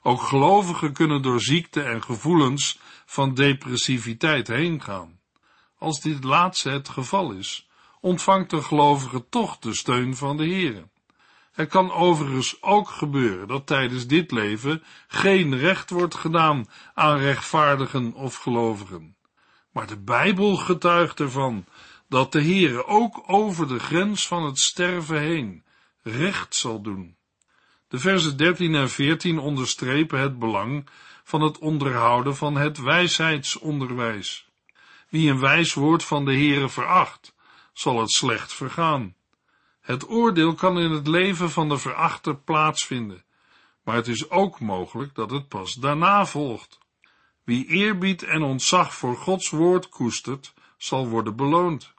Ook 0.03 0.23
gelovigen 0.23 0.93
kunnen 0.93 1.23
door 1.23 1.41
ziekte 1.41 1.83
en 1.83 2.03
gevoelens 2.03 2.79
van 3.07 3.35
depressiviteit 3.35 4.49
heen 4.49 4.83
gaan. 4.83 5.21
Als 5.79 6.01
dit 6.01 6.25
laatste 6.25 6.71
het 6.71 6.89
geval 6.89 7.33
is, 7.33 7.69
ontvangt 8.01 8.51
de 8.51 8.63
gelovige 8.63 9.29
toch 9.29 9.59
de 9.59 9.75
steun 9.75 10.17
van 10.17 10.37
de 10.37 10.45
Heer. 10.45 10.89
Het 11.53 11.69
kan 11.69 11.93
overigens 11.93 12.63
ook 12.63 12.89
gebeuren 12.89 13.49
dat 13.49 13.67
tijdens 13.67 14.07
dit 14.07 14.31
leven 14.31 14.83
geen 15.09 15.59
recht 15.59 15.91
wordt 15.91 16.15
gedaan 16.15 16.67
aan 16.95 17.19
rechtvaardigen 17.19 18.15
of 18.15 18.37
gelovigen. 18.37 19.17
Maar 19.73 19.87
de 19.87 19.99
Bijbel 19.99 20.57
getuigt 20.57 21.21
ervan 21.21 21.65
dat 22.09 22.33
de 22.33 22.43
Heere 22.43 22.87
ook 22.87 23.23
over 23.27 23.69
de 23.69 23.79
grens 23.79 24.27
van 24.27 24.45
het 24.45 24.59
sterven 24.59 25.21
heen 25.21 25.65
recht 26.03 26.55
zal 26.55 26.81
doen. 26.83 27.17
De 27.89 27.99
versen 27.99 28.37
13 28.37 28.75
en 28.75 28.91
14 28.91 29.39
onderstrepen 29.39 30.21
het 30.21 30.39
belang 30.39 30.89
van 31.25 31.41
het 31.41 31.59
onderhouden 31.59 32.37
van 32.37 32.57
het 32.57 32.79
wijsheidsonderwijs. 32.79 34.49
Wie 35.09 35.31
een 35.31 35.41
wijs 35.41 35.75
woord 35.75 36.05
van 36.05 36.25
de 36.25 36.33
Heere 36.33 36.69
veracht, 36.69 37.35
zal 37.73 38.01
het 38.01 38.11
slecht 38.11 38.53
vergaan. 38.53 39.15
Het 39.81 40.09
oordeel 40.09 40.55
kan 40.55 40.79
in 40.79 40.91
het 40.91 41.07
leven 41.07 41.51
van 41.51 41.69
de 41.69 41.79
verachter 41.79 42.37
plaatsvinden, 42.37 43.25
maar 43.85 43.95
het 43.95 44.09
is 44.09 44.31
ook 44.31 44.61
mogelijk 44.61 45.15
dat 45.15 45.31
het 45.31 45.49
pas 45.49 45.75
daarna 45.75 46.27
volgt. 46.27 46.79
Wie 47.45 47.67
eerbied 47.67 48.23
en 48.23 48.43
ontzag 48.43 48.95
voor 48.95 49.17
Gods 49.17 49.51
woord 49.51 49.89
koestert, 49.89 50.55
zal 50.77 51.09
worden 51.09 51.37
beloond. 51.37 51.95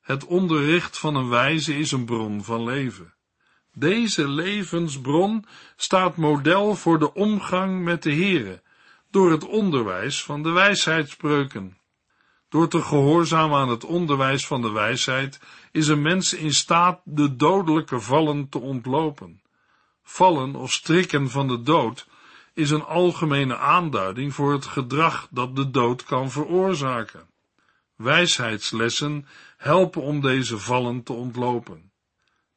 Het 0.00 0.24
onderricht 0.24 0.98
van 0.98 1.14
een 1.14 1.28
wijze 1.28 1.78
is 1.78 1.92
een 1.92 2.04
bron 2.04 2.44
van 2.44 2.64
leven. 2.64 3.14
Deze 3.72 4.28
levensbron 4.28 5.44
staat 5.76 6.16
model 6.16 6.74
voor 6.74 6.98
de 6.98 7.14
omgang 7.14 7.84
met 7.84 8.02
de 8.02 8.14
Here, 8.14 8.62
door 9.10 9.30
het 9.30 9.46
onderwijs 9.46 10.24
van 10.24 10.42
de 10.42 10.50
wijsheidspreuken. 10.50 11.79
Door 12.50 12.68
te 12.68 12.82
gehoorzamen 12.82 13.58
aan 13.58 13.68
het 13.68 13.84
onderwijs 13.84 14.46
van 14.46 14.62
de 14.62 14.70
wijsheid 14.70 15.40
is 15.72 15.88
een 15.88 16.02
mens 16.02 16.34
in 16.34 16.54
staat 16.54 17.00
de 17.04 17.36
dodelijke 17.36 18.00
vallen 18.00 18.48
te 18.48 18.58
ontlopen. 18.58 19.42
Vallen 20.02 20.54
of 20.54 20.72
strikken 20.72 21.30
van 21.30 21.48
de 21.48 21.62
dood 21.62 22.06
is 22.54 22.70
een 22.70 22.84
algemene 22.84 23.56
aanduiding 23.56 24.34
voor 24.34 24.52
het 24.52 24.66
gedrag 24.66 25.28
dat 25.30 25.56
de 25.56 25.70
dood 25.70 26.04
kan 26.04 26.30
veroorzaken. 26.30 27.28
Wijsheidslessen 27.96 29.26
helpen 29.56 30.02
om 30.02 30.20
deze 30.20 30.58
vallen 30.58 31.02
te 31.02 31.12
ontlopen. 31.12 31.92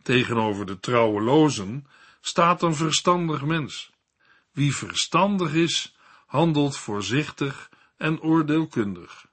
Tegenover 0.04 0.66
de 0.66 0.80
trouwelozen 0.80 1.88
staat 2.22 2.62
een 2.62 2.76
verstandig 2.76 3.44
mens. 3.44 3.92
Wie 4.52 4.76
verstandig 4.76 5.54
is, 5.54 5.96
handelt 6.26 6.78
voorzichtig 6.78 7.70
en 7.98 8.22
oordeelkundig. 8.22 9.32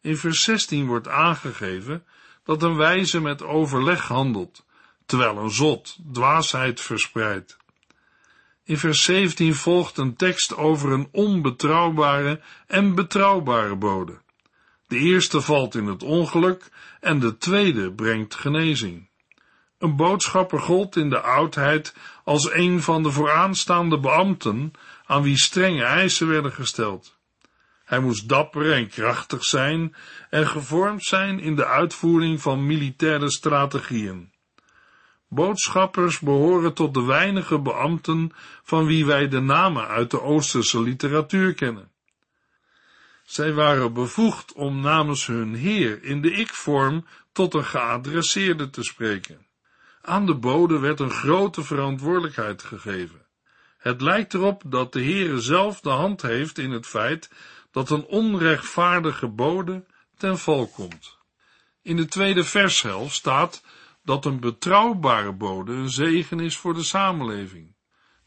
In 0.00 0.16
vers 0.16 0.42
16 0.42 0.86
wordt 0.86 1.08
aangegeven 1.08 2.04
dat 2.44 2.62
een 2.62 2.76
wijze 2.76 3.20
met 3.20 3.42
overleg 3.42 4.08
handelt, 4.08 4.64
terwijl 5.06 5.38
een 5.38 5.50
zot 5.50 5.96
dwaasheid 6.12 6.80
verspreidt. 6.80 7.56
In 8.64 8.78
vers 8.78 9.02
17 9.02 9.54
volgt 9.54 9.98
een 9.98 10.16
tekst 10.16 10.56
over 10.56 10.92
een 10.92 11.08
onbetrouwbare 11.12 12.40
en 12.66 12.94
betrouwbare 12.94 13.76
bode. 13.76 14.18
De 14.86 14.98
eerste 14.98 15.40
valt 15.40 15.74
in 15.74 15.86
het 15.86 16.02
ongeluk 16.02 16.70
en 17.00 17.18
de 17.18 17.38
tweede 17.38 17.92
brengt 17.92 18.34
genezing. 18.34 19.08
Een 19.78 19.96
boodschapper 19.96 20.60
gold 20.60 20.96
in 20.96 21.10
de 21.10 21.20
oudheid 21.20 21.94
als 22.24 22.52
een 22.52 22.82
van 22.82 23.02
de 23.02 23.10
vooraanstaande 23.10 24.00
beambten 24.00 24.72
aan 25.06 25.22
wie 25.22 25.38
strenge 25.38 25.84
eisen 25.84 26.28
werden 26.28 26.52
gesteld. 26.52 27.17
Hij 27.88 28.00
moest 28.00 28.28
dapper 28.28 28.72
en 28.72 28.88
krachtig 28.88 29.44
zijn 29.44 29.94
en 30.30 30.46
gevormd 30.46 31.04
zijn 31.04 31.40
in 31.40 31.56
de 31.56 31.66
uitvoering 31.66 32.40
van 32.40 32.66
militaire 32.66 33.30
strategieën. 33.30 34.32
Boodschappers 35.28 36.18
behoren 36.18 36.74
tot 36.74 36.94
de 36.94 37.02
weinige 37.02 37.58
beambten 37.58 38.32
van 38.62 38.86
wie 38.86 39.06
wij 39.06 39.28
de 39.28 39.40
namen 39.40 39.86
uit 39.86 40.10
de 40.10 40.22
Oosterse 40.22 40.80
literatuur 40.80 41.54
kennen. 41.54 41.90
Zij 43.24 43.52
waren 43.52 43.92
bevoegd 43.92 44.52
om 44.52 44.80
namens 44.80 45.26
hun 45.26 45.54
Heer 45.54 46.02
in 46.02 46.22
de 46.22 46.30
ik-vorm 46.30 47.06
tot 47.32 47.54
een 47.54 47.64
geadresseerde 47.64 48.70
te 48.70 48.82
spreken. 48.82 49.46
Aan 50.02 50.26
de 50.26 50.34
bode 50.34 50.78
werd 50.78 51.00
een 51.00 51.10
grote 51.10 51.62
verantwoordelijkheid 51.62 52.62
gegeven. 52.62 53.26
Het 53.78 54.00
lijkt 54.00 54.34
erop 54.34 54.62
dat 54.66 54.92
de 54.92 55.02
Heere 55.02 55.40
zelf 55.40 55.80
de 55.80 55.90
hand 55.90 56.22
heeft 56.22 56.58
in 56.58 56.70
het 56.70 56.86
feit 56.86 57.30
dat 57.70 57.90
een 57.90 58.04
onrechtvaardige 58.04 59.28
bode 59.28 59.84
ten 60.16 60.38
val 60.38 60.66
komt. 60.66 61.18
In 61.82 61.96
de 61.96 62.06
tweede 62.06 62.44
vershelft 62.44 63.14
staat 63.14 63.62
dat 64.02 64.24
een 64.24 64.40
betrouwbare 64.40 65.32
bode 65.32 65.72
een 65.72 65.90
zegen 65.90 66.40
is 66.40 66.56
voor 66.56 66.74
de 66.74 66.82
samenleving. 66.82 67.74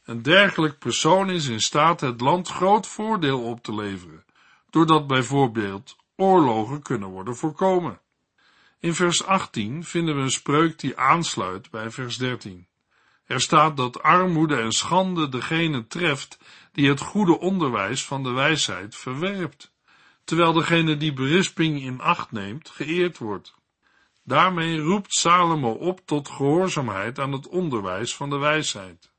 Een 0.04 0.22
dergelijk 0.22 0.80
persoon 0.80 1.30
is 1.30 1.48
in 1.48 1.60
staat 1.60 2.02
het 2.02 2.22
land 2.22 2.48
groot 2.48 2.88
voordeel 2.88 3.44
op 3.44 3.64
te 3.64 3.76
leveren, 3.76 4.26
doordat 4.70 5.08
bijvoorbeeld 5.08 5.96
oorlogen 6.16 6.82
kunnen 6.82 7.10
worden 7.10 7.36
voorkomen. 7.36 8.02
In 8.80 8.94
vers 8.94 9.24
18 9.26 9.84
vinden 9.84 10.16
we 10.16 10.22
een 10.22 10.32
spreuk 10.32 10.80
die 10.80 10.98
aansluit 10.98 11.70
bij 11.70 11.92
vers 11.92 12.18
13. 12.18 12.68
Er 13.32 13.42
staat 13.42 13.78
dat 13.78 14.04
armoede 14.04 14.56
en 14.56 14.72
schande 14.72 15.30
degene 15.30 15.88
treft 15.88 16.38
die 16.72 16.90
het 16.90 17.00
goede 17.00 17.40
onderwijs 17.40 18.06
van 18.06 18.24
de 18.24 18.32
wijsheid 18.32 18.96
verwerpt, 18.96 19.72
terwijl 20.24 20.54
degene 20.54 20.98
die 20.98 21.14
berisping 21.14 21.82
in 21.82 22.02
acht 22.02 22.32
neemt 22.32 22.70
geëerd 22.70 23.18
wordt. 23.18 23.56
Daarmee 24.24 24.80
roept 24.80 25.14
Salomo 25.14 25.72
op 25.72 26.02
tot 26.06 26.30
gehoorzaamheid 26.30 27.20
aan 27.20 27.32
het 27.32 27.48
onderwijs 27.48 28.16
van 28.16 28.30
de 28.30 28.38
wijsheid. 28.38 29.12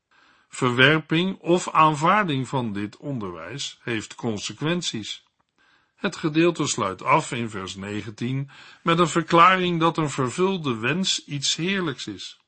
Verwerping 0.49 1.39
of 1.39 1.69
aanvaarding 1.69 2.47
van 2.47 2.73
dit 2.73 2.97
onderwijs 2.97 3.79
heeft 3.83 4.15
consequenties. 4.15 5.23
Het 5.95 6.15
gedeelte 6.15 6.67
sluit 6.67 7.03
af 7.03 7.31
in 7.31 7.49
vers 7.49 7.75
19 7.75 8.49
met 8.83 8.99
een 8.99 9.07
verklaring 9.07 9.79
dat 9.79 9.97
een 9.97 10.09
vervulde 10.09 10.75
wens 10.75 11.25
iets 11.25 11.55
heerlijks 11.55 12.07
is. 12.07 12.42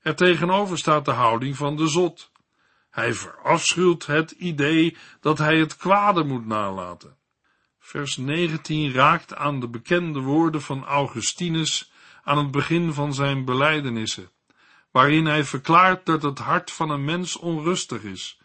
Er 0.00 0.16
tegenover 0.16 0.78
staat 0.78 1.04
de 1.04 1.10
houding 1.10 1.56
van 1.56 1.76
de 1.76 1.86
zot. 1.86 2.30
Hij 2.90 3.14
verafschuwt 3.14 4.06
het 4.06 4.30
idee 4.30 4.96
dat 5.20 5.38
hij 5.38 5.58
het 5.58 5.76
kwade 5.76 6.24
moet 6.24 6.46
nalaten. 6.46 7.16
Vers 7.78 8.16
19 8.16 8.92
raakt 8.92 9.34
aan 9.34 9.60
de 9.60 9.68
bekende 9.68 10.20
woorden 10.20 10.62
van 10.62 10.84
Augustinus 10.84 11.92
aan 12.22 12.38
het 12.38 12.50
begin 12.50 12.92
van 12.92 13.14
zijn 13.14 13.44
belijdenissen, 13.44 14.30
waarin 14.90 15.26
hij 15.26 15.44
verklaart 15.44 16.06
dat 16.06 16.22
het 16.22 16.38
hart 16.38 16.70
van 16.70 16.90
een 16.90 17.04
mens 17.04 17.36
onrustig 17.36 18.02
is, 18.02 18.40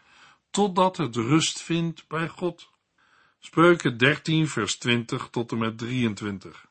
totdat 0.50 0.96
het 0.96 1.16
rust 1.16 1.62
vindt 1.62 2.08
bij 2.08 2.28
God. 2.28 2.70
Spreuken 3.38 3.98
13 3.98 4.48
vers 4.48 4.78
20 4.78 5.28
tot 5.30 5.52
en 5.52 5.58
met 5.58 5.78
23. 5.78 6.66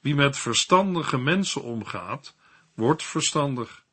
Wie 0.00 0.14
met 0.14 0.38
verstandige 0.38 1.18
mensen 1.18 1.62
omgaat, 1.62 2.34
wordt 2.74 3.02
verstandig. 3.02 3.84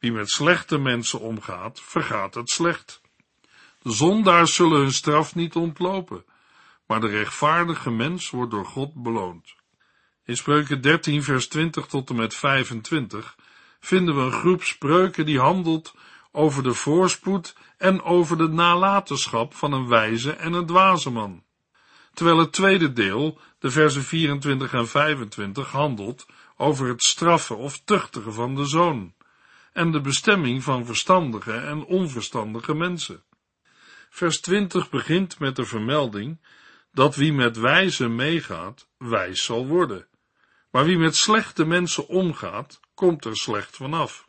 Wie 0.00 0.12
met 0.12 0.30
slechte 0.30 0.78
mensen 0.78 1.20
omgaat, 1.20 1.80
vergaat 1.80 2.34
het 2.34 2.50
slecht. 2.50 3.00
De 3.82 3.92
zondaars 3.92 4.54
zullen 4.54 4.80
hun 4.80 4.92
straf 4.92 5.34
niet 5.34 5.54
ontlopen, 5.54 6.24
maar 6.86 7.00
de 7.00 7.06
rechtvaardige 7.06 7.90
mens 7.90 8.30
wordt 8.30 8.50
door 8.50 8.66
God 8.66 8.94
beloond. 8.94 9.54
In 10.24 10.36
Spreuken 10.36 10.80
13 10.80 11.22
vers 11.22 11.48
20 11.48 11.86
tot 11.86 12.10
en 12.10 12.16
met 12.16 12.34
25 12.34 13.36
vinden 13.80 14.16
we 14.16 14.22
een 14.22 14.40
groep 14.40 14.62
spreuken 14.62 15.26
die 15.26 15.40
handelt 15.40 15.94
over 16.32 16.62
de 16.62 16.74
voorspoed 16.74 17.56
en 17.76 18.02
over 18.02 18.38
de 18.38 18.48
nalatenschap 18.48 19.54
van 19.54 19.72
een 19.72 19.88
wijze 19.88 20.32
en 20.32 20.52
een 20.52 20.66
dwaze 20.66 21.10
man. 21.10 21.42
Terwijl 22.14 22.38
het 22.38 22.52
tweede 22.52 22.92
deel, 22.92 23.40
de 23.58 23.70
versen 23.70 24.02
24 24.02 24.72
en 24.72 24.88
25, 24.88 25.70
handelt 25.70 26.26
over 26.56 26.88
het 26.88 27.02
straffen 27.02 27.56
of 27.56 27.80
tuchtigen 27.84 28.32
van 28.32 28.54
de 28.54 28.64
zoon 28.64 29.14
en 29.80 29.90
de 29.90 30.00
bestemming 30.00 30.62
van 30.62 30.86
verstandige 30.86 31.52
en 31.52 31.84
onverstandige 31.84 32.74
mensen. 32.74 33.22
Vers 34.10 34.40
20 34.40 34.90
begint 34.90 35.38
met 35.38 35.56
de 35.56 35.64
vermelding 35.64 36.40
dat 36.92 37.16
wie 37.16 37.32
met 37.32 37.56
wijze 37.56 38.08
meegaat, 38.08 38.88
wijs 38.98 39.44
zal 39.44 39.66
worden. 39.66 40.06
Maar 40.70 40.84
wie 40.84 40.98
met 40.98 41.16
slechte 41.16 41.64
mensen 41.64 42.08
omgaat, 42.08 42.80
komt 42.94 43.24
er 43.24 43.36
slecht 43.36 43.76
vanaf. 43.76 44.28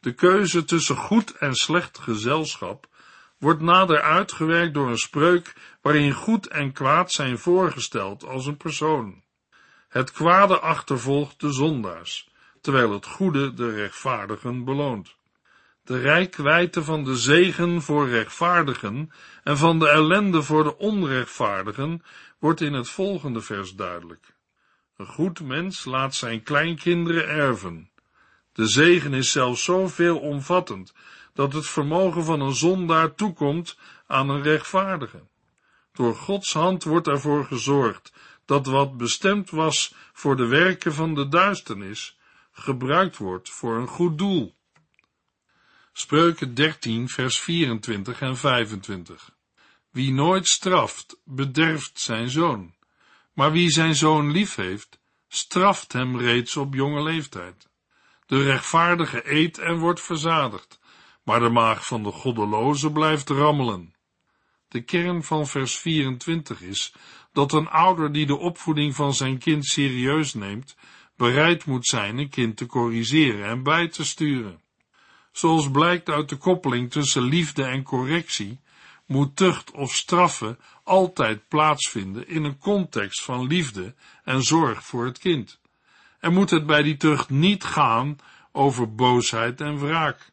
De 0.00 0.12
keuze 0.12 0.64
tussen 0.64 0.96
goed 0.96 1.30
en 1.30 1.54
slecht 1.54 1.98
gezelschap 1.98 2.88
wordt 3.38 3.60
nader 3.60 4.00
uitgewerkt 4.00 4.74
door 4.74 4.88
een 4.88 4.98
spreuk 4.98 5.54
waarin 5.82 6.12
goed 6.12 6.46
en 6.46 6.72
kwaad 6.72 7.12
zijn 7.12 7.38
voorgesteld 7.38 8.24
als 8.24 8.46
een 8.46 8.56
persoon. 8.56 9.22
Het 9.88 10.12
kwade 10.12 10.58
achtervolgt 10.58 11.40
de 11.40 11.52
zondaars, 11.52 12.32
terwijl 12.64 12.92
het 12.92 13.06
goede 13.06 13.54
de 13.54 13.70
rechtvaardigen 13.70 14.64
beloont. 14.64 15.16
De 15.84 15.98
rijkwijde 15.98 16.84
van 16.84 17.04
de 17.04 17.16
zegen 17.16 17.82
voor 17.82 18.08
rechtvaardigen 18.08 19.12
en 19.42 19.58
van 19.58 19.78
de 19.78 19.88
ellende 19.88 20.42
voor 20.42 20.64
de 20.64 20.78
onrechtvaardigen 20.78 22.02
wordt 22.38 22.60
in 22.60 22.72
het 22.72 22.88
volgende 22.88 23.40
vers 23.40 23.74
duidelijk. 23.74 24.34
Een 24.96 25.06
goed 25.06 25.40
mens 25.40 25.84
laat 25.84 26.14
zijn 26.14 26.42
kleinkinderen 26.42 27.28
erven. 27.28 27.90
De 28.52 28.66
zegen 28.66 29.14
is 29.14 29.32
zelfs 29.32 29.64
zo 29.64 29.88
veelomvattend 29.88 30.94
dat 31.34 31.52
het 31.52 31.66
vermogen 31.66 32.24
van 32.24 32.40
een 32.40 32.54
zondaar 32.54 33.14
toekomt 33.14 33.78
aan 34.06 34.28
een 34.28 34.42
rechtvaardige. 34.42 35.22
Door 35.92 36.14
Gods 36.14 36.52
hand 36.52 36.84
wordt 36.84 37.06
ervoor 37.06 37.44
gezorgd 37.44 38.12
dat 38.44 38.66
wat 38.66 38.96
bestemd 38.96 39.50
was 39.50 39.94
voor 40.12 40.36
de 40.36 40.46
werken 40.46 40.92
van 40.92 41.14
de 41.14 41.28
duisternis, 41.28 42.18
gebruikt 42.54 43.16
wordt 43.16 43.50
voor 43.50 43.76
een 43.76 43.88
goed 43.88 44.18
doel. 44.18 44.54
Spreuken 45.92 46.54
13, 46.54 47.08
vers 47.08 47.40
24 47.40 48.20
en 48.20 48.36
25. 48.36 49.30
Wie 49.90 50.12
nooit 50.12 50.48
straft, 50.48 51.20
bederft 51.24 52.00
zijn 52.00 52.30
zoon, 52.30 52.74
maar 53.32 53.52
wie 53.52 53.70
zijn 53.70 53.94
zoon 53.94 54.30
lief 54.30 54.54
heeft, 54.54 54.98
straft 55.28 55.92
hem 55.92 56.18
reeds 56.18 56.56
op 56.56 56.74
jonge 56.74 57.02
leeftijd. 57.02 57.68
De 58.26 58.42
rechtvaardige 58.42 59.32
eet 59.32 59.58
en 59.58 59.78
wordt 59.78 60.00
verzadigd, 60.00 60.80
maar 61.22 61.40
de 61.40 61.48
maag 61.48 61.86
van 61.86 62.02
de 62.02 62.10
goddeloze 62.10 62.92
blijft 62.92 63.28
rammelen. 63.28 63.94
De 64.68 64.82
kern 64.82 65.22
van 65.22 65.46
vers 65.46 65.78
24 65.78 66.60
is 66.60 66.94
dat 67.32 67.52
een 67.52 67.68
ouder 67.68 68.12
die 68.12 68.26
de 68.26 68.36
opvoeding 68.36 68.94
van 68.94 69.14
zijn 69.14 69.38
kind 69.38 69.66
serieus 69.66 70.34
neemt, 70.34 70.76
bereid 71.16 71.64
moet 71.64 71.86
zijn 71.86 72.18
een 72.18 72.28
kind 72.28 72.56
te 72.56 72.66
corrigeren 72.66 73.44
en 73.44 73.62
bij 73.62 73.88
te 73.88 74.04
sturen. 74.04 74.60
Zoals 75.32 75.70
blijkt 75.70 76.08
uit 76.08 76.28
de 76.28 76.36
koppeling 76.36 76.90
tussen 76.90 77.22
liefde 77.22 77.64
en 77.64 77.82
correctie, 77.82 78.60
moet 79.06 79.36
tucht 79.36 79.70
of 79.70 79.94
straffen 79.94 80.58
altijd 80.84 81.48
plaatsvinden 81.48 82.28
in 82.28 82.44
een 82.44 82.58
context 82.58 83.22
van 83.22 83.46
liefde 83.46 83.94
en 84.24 84.42
zorg 84.42 84.84
voor 84.84 85.04
het 85.04 85.18
kind. 85.18 85.60
En 86.20 86.32
moet 86.32 86.50
het 86.50 86.66
bij 86.66 86.82
die 86.82 86.96
tucht 86.96 87.30
niet 87.30 87.64
gaan 87.64 88.16
over 88.52 88.94
boosheid 88.94 89.60
en 89.60 89.78
wraak. 89.78 90.32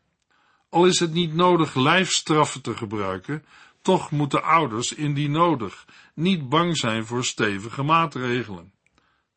Al 0.70 0.86
is 0.86 1.00
het 1.00 1.14
niet 1.14 1.34
nodig 1.34 1.76
lijfstraffen 1.76 2.62
te 2.62 2.76
gebruiken, 2.76 3.46
toch 3.82 4.12
moeten 4.12 4.44
ouders 4.44 4.94
indien 4.94 5.32
nodig 5.32 5.86
niet 6.14 6.50
bang 6.50 6.78
zijn 6.78 7.06
voor 7.06 7.26
stevige 7.26 7.84
maatregelen. 7.84 8.72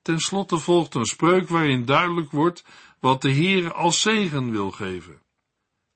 Ten 0.04 0.18
slotte 0.18 0.58
volgt 0.58 0.94
een 0.94 1.04
spreuk 1.04 1.48
waarin 1.48 1.84
duidelijk 1.84 2.30
wordt 2.30 2.64
wat 3.00 3.22
de 3.22 3.30
Heer 3.30 3.72
als 3.72 4.00
zegen 4.00 4.50
wil 4.50 4.70
geven. 4.70 5.22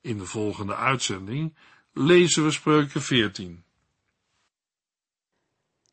In 0.00 0.18
de 0.18 0.24
volgende 0.24 0.76
uitzending 0.76 1.56
lezen 1.92 2.44
we 2.44 2.50
spreuken 2.50 3.02
14. 3.02 3.64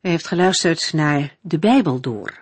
U 0.01 0.09
heeft 0.09 0.27
geluisterd 0.27 0.93
naar 0.93 1.37
De 1.41 1.59
Bijbel 1.59 2.01
Door, 2.01 2.41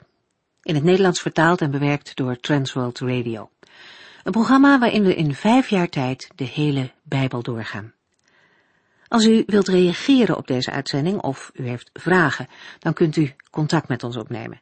in 0.62 0.75
het 0.75 0.83
Nederlands 0.83 1.21
vertaald 1.21 1.62
en 1.62 1.71
bewerkt 1.71 2.15
door 2.15 2.39
Transworld 2.39 2.99
Radio. 2.99 3.49
Een 4.23 4.31
programma 4.31 4.79
waarin 4.79 5.03
we 5.03 5.15
in 5.15 5.36
vijf 5.36 5.69
jaar 5.69 5.89
tijd 5.89 6.29
de 6.36 6.45
hele 6.45 6.91
Bijbel 7.03 7.41
doorgaan. 7.41 7.93
Als 9.07 9.25
u 9.25 9.43
wilt 9.45 9.67
reageren 9.67 10.38
op 10.38 10.47
deze 10.47 10.71
uitzending 10.71 11.21
of 11.21 11.51
u 11.53 11.67
heeft 11.67 11.89
vragen, 11.93 12.47
dan 12.79 12.93
kunt 12.93 13.15
u 13.15 13.36
contact 13.51 13.88
met 13.88 14.03
ons 14.03 14.17
opnemen. 14.17 14.62